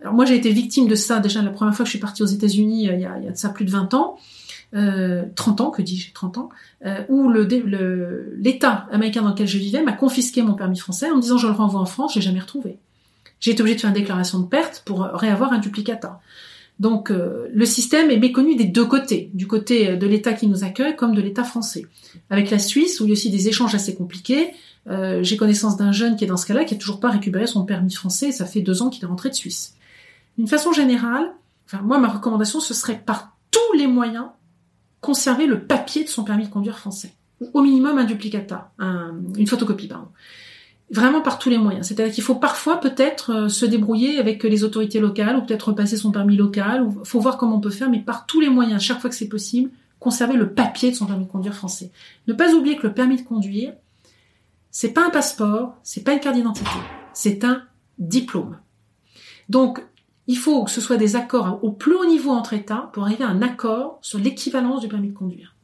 Alors 0.00 0.14
moi, 0.14 0.24
j'ai 0.24 0.36
été 0.36 0.50
victime 0.50 0.88
de 0.88 0.94
ça 0.94 1.20
déjà 1.20 1.42
la 1.42 1.50
première 1.50 1.74
fois 1.74 1.84
que 1.84 1.88
je 1.88 1.90
suis 1.90 2.00
partie 2.00 2.22
aux 2.22 2.26
États-Unis, 2.26 2.84
il, 2.84 3.00
y 3.00 3.04
a, 3.04 3.18
il 3.18 3.24
y 3.24 3.28
a 3.28 3.30
de 3.30 3.36
ça 3.36 3.48
plus 3.48 3.64
de 3.64 3.70
20 3.70 3.94
ans. 3.94 4.16
Euh, 4.74 5.24
30 5.36 5.60
ans, 5.60 5.70
que 5.70 5.82
dis-je, 5.82 6.12
30 6.12 6.38
ans, 6.38 6.48
euh, 6.84 7.02
où 7.08 7.30
l'État 7.30 8.86
le, 8.88 8.94
américain 8.94 9.22
dans 9.22 9.28
lequel 9.28 9.46
je 9.46 9.58
vivais 9.58 9.82
m'a 9.82 9.92
confisqué 9.92 10.42
mon 10.42 10.54
permis 10.54 10.78
français 10.78 11.10
en 11.10 11.16
me 11.16 11.20
disant 11.20 11.38
je 11.38 11.46
le 11.46 11.52
renvoie 11.52 11.80
en 11.80 11.86
France, 11.86 12.14
je 12.14 12.18
l'ai 12.18 12.24
jamais 12.24 12.40
retrouvé. 12.40 12.78
J'ai 13.38 13.52
été 13.52 13.60
obligée 13.60 13.76
de 13.76 13.80
faire 13.82 13.90
une 13.90 13.96
déclaration 13.96 14.40
de 14.40 14.46
perte 14.46 14.82
pour 14.84 15.02
réavoir 15.02 15.52
un 15.52 15.58
duplicata. 15.58 16.20
Donc 16.80 17.10
euh, 17.10 17.46
le 17.52 17.66
système 17.66 18.10
est 18.10 18.18
méconnu 18.18 18.56
des 18.56 18.64
deux 18.64 18.84
côtés, 18.84 19.30
du 19.32 19.46
côté 19.46 19.96
de 19.96 20.06
l'État 20.06 20.32
qui 20.32 20.48
nous 20.48 20.64
accueille 20.64 20.96
comme 20.96 21.14
de 21.14 21.20
l'État 21.20 21.44
français. 21.44 21.86
Avec 22.30 22.50
la 22.50 22.58
Suisse, 22.58 23.00
où 23.00 23.04
il 23.04 23.08
y 23.08 23.12
a 23.12 23.14
aussi 23.14 23.30
des 23.30 23.48
échanges 23.48 23.74
assez 23.74 23.94
compliqués, 23.94 24.50
euh, 24.90 25.22
j'ai 25.22 25.36
connaissance 25.36 25.76
d'un 25.76 25.92
jeune 25.92 26.16
qui 26.16 26.24
est 26.24 26.26
dans 26.26 26.36
ce 26.36 26.46
cas-là, 26.46 26.64
qui 26.64 26.74
a 26.74 26.76
toujours 26.76 27.00
pas 27.00 27.10
récupéré 27.10 27.46
son 27.46 27.64
permis 27.64 27.92
français, 27.92 28.28
et 28.28 28.32
ça 28.32 28.44
fait 28.44 28.60
deux 28.60 28.82
ans 28.82 28.90
qu'il 28.90 29.04
est 29.04 29.06
rentré 29.06 29.30
de 29.30 29.34
Suisse. 29.34 29.76
D'une 30.38 30.48
façon 30.48 30.72
générale, 30.72 31.32
enfin 31.66 31.82
moi 31.82 31.98
ma 31.98 32.08
recommandation 32.08 32.60
ce 32.60 32.74
serait 32.74 32.98
par 32.98 33.36
tous 33.50 33.76
les 33.76 33.86
moyens 33.86 34.26
conserver 35.00 35.46
le 35.46 35.66
papier 35.66 36.02
de 36.04 36.08
son 36.08 36.24
permis 36.24 36.46
de 36.46 36.50
conduire 36.50 36.78
français. 36.78 37.14
Au 37.52 37.60
minimum 37.60 37.98
un 37.98 38.04
duplicata, 38.04 38.72
une 38.78 39.46
photocopie, 39.46 39.86
pardon. 39.86 40.08
Vraiment 40.90 41.20
par 41.20 41.38
tous 41.38 41.50
les 41.50 41.58
moyens. 41.58 41.86
C'est-à-dire 41.88 42.12
qu'il 42.12 42.22
faut 42.22 42.34
parfois 42.34 42.78
peut-être 42.78 43.30
euh, 43.32 43.48
se 43.48 43.64
débrouiller 43.64 44.18
avec 44.18 44.42
les 44.44 44.64
autorités 44.64 45.00
locales 45.00 45.36
ou 45.36 45.42
peut-être 45.42 45.68
repasser 45.68 45.96
son 45.96 46.12
permis 46.12 46.36
local. 46.36 46.86
Il 47.00 47.06
faut 47.06 47.20
voir 47.20 47.38
comment 47.38 47.56
on 47.56 47.60
peut 47.60 47.70
faire, 47.70 47.88
mais 47.88 48.00
par 48.00 48.26
tous 48.26 48.38
les 48.38 48.50
moyens, 48.50 48.82
chaque 48.82 49.00
fois 49.00 49.08
que 49.08 49.16
c'est 49.16 49.28
possible, 49.28 49.70
conserver 49.98 50.34
le 50.34 50.52
papier 50.52 50.90
de 50.90 50.94
son 50.94 51.06
permis 51.06 51.24
de 51.24 51.30
conduire 51.30 51.54
français. 51.54 51.90
Ne 52.28 52.34
pas 52.34 52.52
oublier 52.52 52.76
que 52.76 52.86
le 52.86 52.92
permis 52.92 53.16
de 53.16 53.22
conduire, 53.22 53.72
c'est 54.70 54.92
pas 54.92 55.06
un 55.06 55.10
passeport, 55.10 55.74
c'est 55.82 56.04
pas 56.04 56.12
une 56.12 56.20
carte 56.20 56.36
d'identité, 56.36 56.70
c'est 57.14 57.44
un 57.44 57.62
diplôme. 57.98 58.58
Donc, 59.48 59.82
il 60.26 60.38
faut 60.38 60.64
que 60.64 60.70
ce 60.70 60.80
soit 60.80 60.96
des 60.96 61.16
accords 61.16 61.58
au 61.62 61.70
plus 61.70 61.94
haut 61.94 62.06
niveau 62.06 62.30
entre 62.30 62.54
États 62.54 62.90
pour 62.92 63.04
arriver 63.04 63.24
à 63.24 63.28
un 63.28 63.42
accord 63.42 63.98
sur 64.00 64.18
l'équivalence 64.18 64.80
du 64.80 64.88
permis 64.88 65.08
de 65.08 65.14
conduire. 65.14 65.54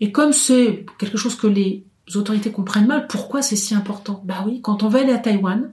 Et 0.00 0.12
comme 0.12 0.32
c'est 0.32 0.86
quelque 0.98 1.18
chose 1.18 1.36
que 1.36 1.46
les 1.46 1.84
autorités 2.14 2.50
comprennent 2.50 2.86
mal, 2.86 3.06
pourquoi 3.06 3.42
c'est 3.42 3.56
si 3.56 3.74
important? 3.74 4.22
Bah 4.24 4.44
oui, 4.46 4.60
quand 4.60 4.82
on 4.82 4.88
va 4.88 5.00
aller 5.00 5.12
à 5.12 5.18
Taïwan, 5.18 5.72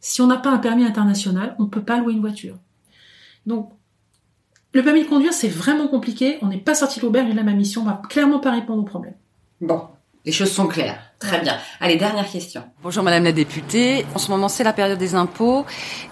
si 0.00 0.20
on 0.20 0.26
n'a 0.26 0.36
pas 0.36 0.50
un 0.50 0.58
permis 0.58 0.84
international, 0.84 1.56
on 1.58 1.64
ne 1.64 1.68
peut 1.68 1.82
pas 1.82 1.98
louer 1.98 2.12
une 2.12 2.20
voiture. 2.20 2.56
Donc, 3.44 3.72
le 4.72 4.82
permis 4.82 5.04
de 5.04 5.08
conduire, 5.08 5.32
c'est 5.32 5.48
vraiment 5.48 5.88
compliqué. 5.88 6.38
On 6.42 6.48
n'est 6.48 6.58
pas 6.58 6.74
sorti 6.74 7.00
de 7.00 7.04
l'auberge 7.04 7.30
et 7.30 7.32
là, 7.32 7.42
ma 7.42 7.54
mission 7.54 7.84
va 7.84 8.02
clairement 8.08 8.40
pas 8.40 8.50
répondre 8.50 8.82
au 8.82 8.84
problème. 8.84 9.14
Bon, 9.60 9.82
les 10.24 10.32
choses 10.32 10.50
sont 10.50 10.66
claires. 10.66 11.05
Très 11.18 11.40
bien. 11.40 11.56
Allez, 11.80 11.96
dernière 11.96 12.30
question. 12.30 12.62
Bonjour 12.82 13.02
Madame 13.02 13.24
la 13.24 13.32
députée. 13.32 14.04
En 14.14 14.18
ce 14.18 14.30
moment, 14.30 14.48
c'est 14.48 14.64
la 14.64 14.74
période 14.74 14.98
des 14.98 15.14
impôts 15.14 15.64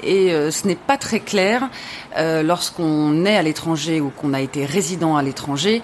et 0.03 0.33
euh, 0.33 0.51
ce 0.51 0.67
n'est 0.67 0.77
pas 0.77 0.97
très 0.97 1.21
clair 1.21 1.69
euh, 2.17 2.43
lorsqu'on 2.43 3.27
est 3.27 3.37
à 3.37 3.43
l'étranger 3.43 4.01
ou 4.01 4.09
qu'on 4.09 4.33
a 4.33 4.41
été 4.41 4.65
résident 4.65 5.17
à 5.17 5.23
l'étranger, 5.23 5.83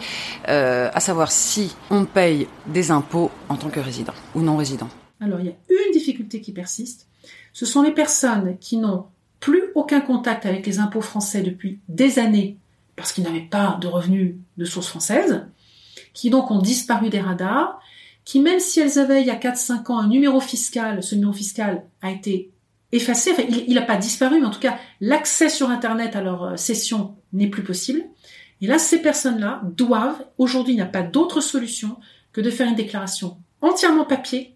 euh, 0.49 0.91
à 0.95 1.01
savoir 1.01 1.31
si 1.33 1.77
on 1.91 2.07
paye 2.07 2.49
des 2.67 2.91
impôts 2.91 3.31
en 3.51 3.57
tant 3.57 3.69
que 3.69 3.81
résident 3.81 4.15
ou 4.35 4.41
non 4.41 4.57
résident. 4.57 4.89
Alors, 5.21 5.39
il 5.41 5.47
y 5.47 5.51
a 5.51 5.55
une 5.69 5.93
difficulté 5.93 6.41
qui 6.41 6.53
persiste. 6.53 7.07
Ce 7.53 7.67
sont 7.67 7.83
les 7.83 7.93
personnes 7.93 8.57
qui 8.59 8.79
n'ont 8.79 9.07
plus 9.39 9.65
aucun 9.75 10.01
contact 10.01 10.47
avec 10.47 10.67
les 10.67 10.79
impôts 10.79 11.03
français 11.03 11.43
depuis 11.43 11.81
des 11.89 12.19
années 12.19 12.57
parce 12.97 13.13
qu'ils 13.13 13.25
n'avaient 13.25 13.41
pas 13.41 13.79
de 13.81 13.87
revenus 13.87 14.35
de 14.59 14.65
source 14.65 14.89
française, 14.89 15.47
qui 16.13 16.29
donc 16.29 16.51
ont 16.51 16.61
disparu 16.61 17.09
des 17.09 17.21
radars 17.21 17.81
qui 18.31 18.39
même 18.39 18.61
si 18.61 18.79
elles 18.79 19.01
avaient 19.01 19.23
il 19.23 19.27
y 19.27 19.31
a 19.31 19.35
4-5 19.35 19.91
ans 19.91 19.99
un 19.99 20.07
numéro 20.07 20.39
fiscal, 20.39 21.03
ce 21.03 21.17
numéro 21.17 21.33
fiscal 21.33 21.83
a 22.01 22.13
été 22.13 22.53
effacé, 22.93 23.33
enfin 23.33 23.43
il 23.49 23.75
n'a 23.75 23.83
pas 23.83 23.97
disparu, 23.97 24.39
mais 24.39 24.47
en 24.47 24.53
tout 24.53 24.61
cas 24.61 24.79
l'accès 25.01 25.49
sur 25.49 25.69
Internet 25.69 26.15
à 26.15 26.23
leur 26.23 26.45
euh, 26.45 26.57
session 26.57 27.17
n'est 27.33 27.49
plus 27.49 27.65
possible. 27.65 28.05
Et 28.61 28.69
là, 28.69 28.79
ces 28.79 29.03
personnes-là 29.03 29.63
doivent, 29.65 30.25
aujourd'hui 30.39 30.75
il 30.75 30.77
n'y 30.77 30.83
a 30.83 30.87
pas 30.87 31.03
d'autre 31.03 31.41
solution 31.41 31.97
que 32.33 32.41
de 32.41 32.53
faire 32.53 32.69
une 32.69 32.77
déclaration 32.77 33.37
entièrement 33.63 34.05
papier, 34.05 34.55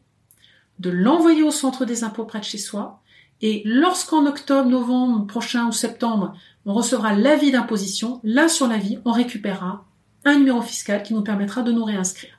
de 0.79 0.91
l'envoyer 0.91 1.43
au 1.43 1.51
centre 1.51 1.85
des 1.85 2.05
impôts 2.05 2.27
près 2.27 2.39
de 2.39 2.45
chez 2.45 2.59
soi, 2.59 3.03
et 3.43 3.61
lorsqu'en 3.65 4.25
octobre, 4.27 4.71
novembre 4.71 5.27
prochain 5.27 5.67
ou 5.67 5.73
septembre, 5.73 6.37
on 6.65 6.75
recevra 6.75 7.13
l'avis 7.13 7.51
d'imposition, 7.51 8.21
là 8.23 8.47
sur 8.47 8.69
l'avis, 8.69 9.01
on 9.05 9.11
récupérera 9.11 9.85
un 10.25 10.39
numéro 10.39 10.63
fiscal 10.63 11.03
qui 11.03 11.13
nous 11.13 11.25
permettra 11.25 11.63
de 11.63 11.73
nous 11.73 11.85
réinscrire. 11.85 12.34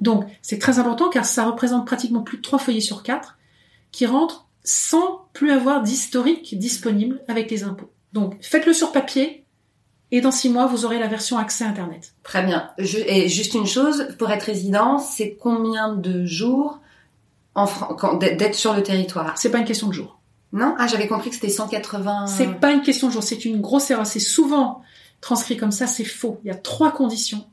Donc 0.00 0.24
c'est 0.42 0.58
très 0.58 0.78
important 0.78 1.08
car 1.08 1.24
ça 1.24 1.44
représente 1.44 1.86
pratiquement 1.86 2.22
plus 2.22 2.38
de 2.38 2.42
trois 2.42 2.58
foyers 2.58 2.80
sur 2.80 3.02
quatre 3.02 3.38
qui 3.92 4.06
rentrent 4.06 4.46
sans 4.64 5.28
plus 5.32 5.50
avoir 5.50 5.82
d'historique 5.82 6.58
disponible 6.58 7.22
avec 7.28 7.50
les 7.50 7.64
impôts. 7.64 7.90
Donc 8.12 8.36
faites-le 8.42 8.72
sur 8.72 8.92
papier 8.92 9.44
Et 10.10 10.20
dans 10.20 10.30
six 10.30 10.50
mois, 10.50 10.66
vous 10.66 10.84
aurez 10.84 10.98
la 10.98 11.06
version 11.06 11.38
accès 11.38 11.64
Internet. 11.64 12.14
Très 12.22 12.42
bien. 12.44 12.70
Je, 12.78 12.98
et 12.98 13.28
juste 13.28 13.54
une 13.54 13.66
chose, 13.66 14.08
pour 14.18 14.30
être 14.30 14.44
résident, 14.44 14.98
c'est 14.98 15.36
combien 15.40 15.94
de 15.94 16.24
jours 16.24 16.80
en 17.54 17.66
d'être 18.18 18.54
sur 18.54 18.74
le 18.74 18.82
territoire? 18.82 19.36
C'est 19.36 19.50
pas 19.50 19.58
une 19.58 19.64
question 19.64 19.88
de 19.88 19.94
jours. 19.94 20.18
Non? 20.52 20.74
Ah, 20.78 20.86
j'avais 20.86 21.08
compris 21.08 21.30
que 21.30 21.34
c'était 21.34 21.50
180. 21.50 22.26
C'est 22.26 22.60
pas 22.60 22.72
une 22.72 22.82
question 22.82 23.08
de 23.08 23.12
jours. 23.12 23.22
C'est 23.22 23.44
une 23.44 23.60
grosse 23.60 23.90
erreur. 23.90 24.06
C'est 24.06 24.20
souvent 24.20 24.82
transcrit 25.20 25.56
comme 25.56 25.72
ça. 25.72 25.86
C'est 25.86 26.04
faux. 26.04 26.40
Il 26.44 26.48
y 26.48 26.50
a 26.50 26.54
trois 26.54 26.92
conditions. 26.92 27.44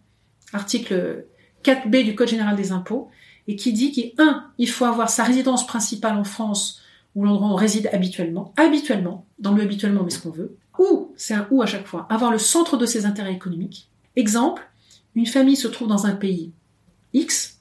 Article 0.54 1.26
4B 1.66 2.04
du 2.04 2.16
Code 2.16 2.28
général 2.28 2.56
des 2.56 2.72
impôts 2.72 3.10
et 3.48 3.56
qui 3.56 3.74
dit 3.74 3.92
qu'un, 3.92 4.48
il 4.58 4.70
faut 4.70 4.86
avoir 4.86 5.10
sa 5.10 5.24
résidence 5.24 5.66
principale 5.66 6.18
en 6.18 6.24
France 6.24 6.82
où 7.16 7.24
l'on 7.24 7.56
réside 7.56 7.90
habituellement, 7.94 8.54
habituellement, 8.58 9.26
dans 9.40 9.54
le 9.54 9.64
habituellement, 9.64 10.04
mais 10.04 10.10
ce 10.10 10.20
qu'on 10.20 10.32
veut, 10.32 10.58
ou, 10.78 11.14
c'est 11.16 11.34
un 11.34 11.48
ou 11.50 11.62
à 11.62 11.66
chaque 11.66 11.88
fois, 11.88 12.06
avoir 12.10 12.32
le 12.32 12.38
centre 12.38 12.78
de 12.78 12.86
ses 12.86 13.06
intérêts 13.06 13.34
économiques. 13.34 13.90
Exemple, 14.16 14.70
une 15.16 15.26
famille 15.26 15.56
se 15.56 15.70
trouve 15.70 15.88
dans 15.88 16.06
un 16.06 16.16
pays 16.16 16.52
X, 17.14 17.60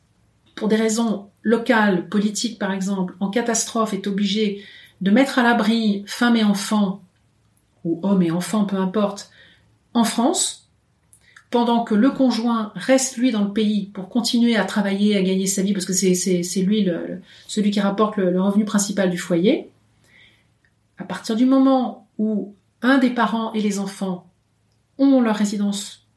pour 0.57 0.69
des 0.69 0.77
raisons 0.77 1.31
locales, 1.43 2.09
politiques 2.09 2.59
par 2.59 2.73
exemple, 2.73 3.15
en 3.21 3.31
catastrophe, 3.31 3.95
est 3.95 4.07
obligée 4.07 4.65
de 5.01 5.11
mettre 5.11 5.39
à 5.39 5.43
l'abri 5.43 6.05
femme 6.07 6.37
et 6.37 6.45
enfants, 6.45 7.03
ou 7.85 8.01
hommes 8.03 8.23
et 8.23 8.31
enfants, 8.31 8.65
peu 8.65 8.77
importe, 8.77 9.31
en 9.93 10.05
France, 10.05 10.64
pendant 11.55 11.85
que 11.85 11.95
le 11.95 12.11
conjoint 12.11 12.73
reste 12.75 13.17
lui 13.17 13.31
dans 13.31 13.45
le 13.45 13.53
pays 13.53 13.87
pour 13.95 14.09
continuer 14.09 14.57
à 14.57 14.65
travailler, 14.65 15.17
à 15.17 15.23
gagner 15.23 15.47
sa 15.47 15.63
vie, 15.63 15.73
parce 15.73 15.87
que 15.87 15.93
c'est 15.93 16.63
lui 16.63 16.91
celui 17.47 17.71
qui 17.71 17.79
rapporte 17.79 18.17
le, 18.17 18.41
revenu 18.41 18.65
principal 18.65 19.09
du 19.09 19.19
foyer, 19.19 19.71
à 20.99 21.05
partir 21.05 21.37
du 21.37 21.47
moment 21.47 22.09
où 22.19 22.57
un 22.83 22.99
des 22.99 23.11
parents 23.11 23.53
et 23.53 23.61
les 23.61 23.79
enfants 23.79 24.27
ont 24.99 25.21
leur 25.21 25.37
résidence 25.37 26.09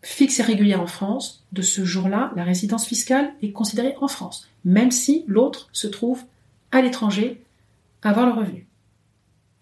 fixe 0.00 0.38
et 0.38 0.44
régulière 0.44 0.80
en 0.80 0.86
France, 0.86 1.44
de 1.50 1.62
ce 1.62 1.84
jour-là, 1.84 2.30
la 2.36 2.44
résidence 2.44 2.86
fiscale 2.86 3.32
est 3.42 3.50
considérée 3.50 3.96
en 4.00 4.06
France, 4.06 4.48
même 4.64 4.92
si 4.92 5.24
l'autre 5.26 5.70
se 5.72 5.88
trouve 5.88 6.22
à 6.70 6.82
l'étranger, 6.82 7.42
avoir 8.02 8.26
le 8.26 8.32
revenu. 8.32 8.68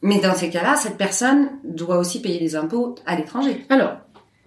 Mais 0.03 0.21
dans 0.21 0.35
ces 0.35 0.51
cas-là, 0.51 0.77
cette 0.77 0.99
personne 0.99 1.49
doit 1.65 1.97
aussi 1.97 2.21
payer 2.21 2.39
des 2.39 2.55
impôts 2.55 2.97
à 3.07 3.17
l'étranger. 3.17 3.65
Alors, 3.71 3.97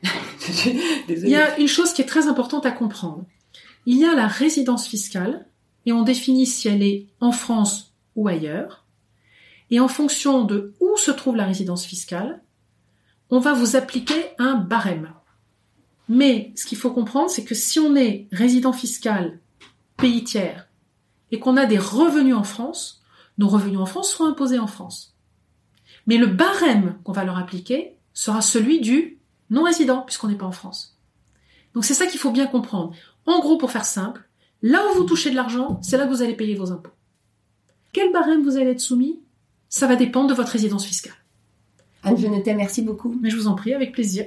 il 1.10 1.30
y 1.30 1.36
a 1.36 1.58
une 1.60 1.68
chose 1.68 1.94
qui 1.94 2.02
est 2.02 2.06
très 2.06 2.28
importante 2.28 2.66
à 2.66 2.72
comprendre. 2.72 3.26
Il 3.86 3.98
y 3.98 4.06
a 4.06 4.14
la 4.14 4.28
résidence 4.28 4.88
fiscale, 4.88 5.46
et 5.86 5.92
on 5.92 6.04
définit 6.04 6.46
si 6.46 6.68
elle 6.68 6.84
est 6.84 7.08
en 7.20 7.32
France 7.32 7.94
ou 8.16 8.28
ailleurs. 8.28 8.86
Et 9.72 9.80
en 9.80 9.88
fonction 9.88 10.44
de 10.44 10.74
où 10.80 10.98
se 10.98 11.12
trouve 11.12 11.36
la 11.36 11.46
résidence 11.46 11.86
fiscale, 11.86 12.42
on 13.30 13.40
va 13.40 13.54
vous 13.54 13.76
appliquer 13.76 14.26
un 14.40 14.56
barème. 14.56 15.14
Mais 16.08 16.52
ce 16.56 16.66
qu'il 16.66 16.78
faut 16.78 16.92
comprendre, 16.92 17.30
c'est 17.30 17.46
que 17.46 17.56
si 17.56 17.80
on 17.80 17.96
est 17.96 18.28
résident 18.32 18.74
fiscal 18.74 19.40
pays 19.98 20.24
tiers 20.24 20.68
et 21.32 21.40
qu'on 21.40 21.58
a 21.58 21.68
des 21.68 21.78
revenus 21.78 22.36
en 22.36 22.44
France, 22.44 23.04
nos 23.38 23.48
revenus 23.48 23.80
en 23.80 23.86
France 23.86 24.12
seront 24.12 24.26
imposés 24.26 24.58
en 24.58 24.68
France. 24.68 25.16
Mais 26.08 26.18
le 26.18 26.26
barème 26.26 26.98
qu'on 27.04 27.12
va 27.12 27.24
leur 27.24 27.38
appliquer 27.38 27.96
sera 28.14 28.42
celui 28.42 28.82
du 28.82 29.19
non 29.50 29.64
résident, 29.64 30.02
puisqu'on 30.02 30.28
n'est 30.28 30.36
pas 30.36 30.46
en 30.46 30.52
France. 30.52 30.98
Donc 31.74 31.86
c'est 31.86 31.94
ça 31.94 32.06
qu'il 32.06 32.20
faut 32.20 32.32
bien 32.32 32.48
comprendre. 32.48 32.96
En 33.26 33.40
gros, 33.40 33.58
pour 33.58 33.72
faire 33.72 33.86
simple, 33.86 34.28
là 34.62 34.84
où 34.88 34.98
vous 34.98 35.04
touchez 35.04 35.30
de 35.30 35.36
l'argent, 35.36 35.80
c'est 35.82 35.98
là 35.98 36.06
que 36.06 36.12
vous 36.12 36.22
allez 36.22 36.36
payer 36.36 36.56
vos 36.56 36.72
impôts. 36.72 36.92
Quel 37.94 38.12
barème 38.12 38.44
vous 38.44 38.58
allez 38.58 38.72
être 38.72 38.80
soumis? 38.80 39.20
Ça 39.68 39.88
va 39.88 39.96
dépendre 39.96 40.30
de 40.30 40.34
votre 40.34 40.52
résidence 40.52 40.86
fiscale. 40.86 41.14
Anne 42.04 42.18
Genetet, 42.18 42.56
merci 42.56 42.82
beaucoup. 42.82 43.18
Mais 43.22 43.30
je 43.30 43.38
vous 43.38 43.48
en 43.48 43.56
prie, 43.56 43.74
avec 43.74 43.92
plaisir. 43.92 44.26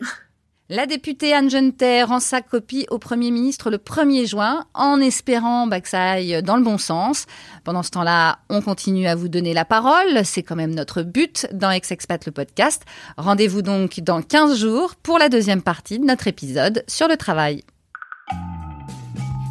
La 0.69 0.87
députée 0.87 1.35
Anne 1.35 1.51
Genter 1.51 2.05
rend 2.05 2.21
sa 2.21 2.41
copie 2.41 2.87
au 2.89 2.99
Premier 2.99 3.31
ministre 3.31 3.69
le 3.69 3.79
1er 3.79 4.27
juin 4.27 4.65
en 4.75 5.01
espérant 5.01 5.67
bah, 5.67 5.81
que 5.81 5.89
ça 5.89 6.13
aille 6.13 6.41
dans 6.43 6.57
le 6.57 6.63
bon 6.63 6.79
sens. 6.79 7.27
Pendant 7.65 7.83
ce 7.83 7.91
temps-là, 7.91 8.39
on 8.49 8.63
continue 8.63 9.07
à 9.09 9.17
vous 9.17 9.29
donner 9.29 9.55
la 9.55 9.65
parole. 9.65 10.25
C'est 10.25 10.43
quand 10.43 10.57
même 10.57 10.75
notre 10.75 11.03
but 11.03 11.49
dans 11.53 11.71
Ex-Expat 11.71 12.25
le 12.27 12.33
podcast. 12.33 12.85
Rendez-vous 13.17 13.63
donc 13.63 14.01
dans 14.01 14.23
15 14.23 14.57
jours 14.57 14.95
pour 14.95 15.19
la 15.19 15.29
deuxième 15.29 15.63
partie 15.63 15.99
de 15.99 16.05
notre 16.05 16.29
épisode 16.29 16.85
sur 16.87 17.09
le 17.09 17.17
travail. 17.17 17.65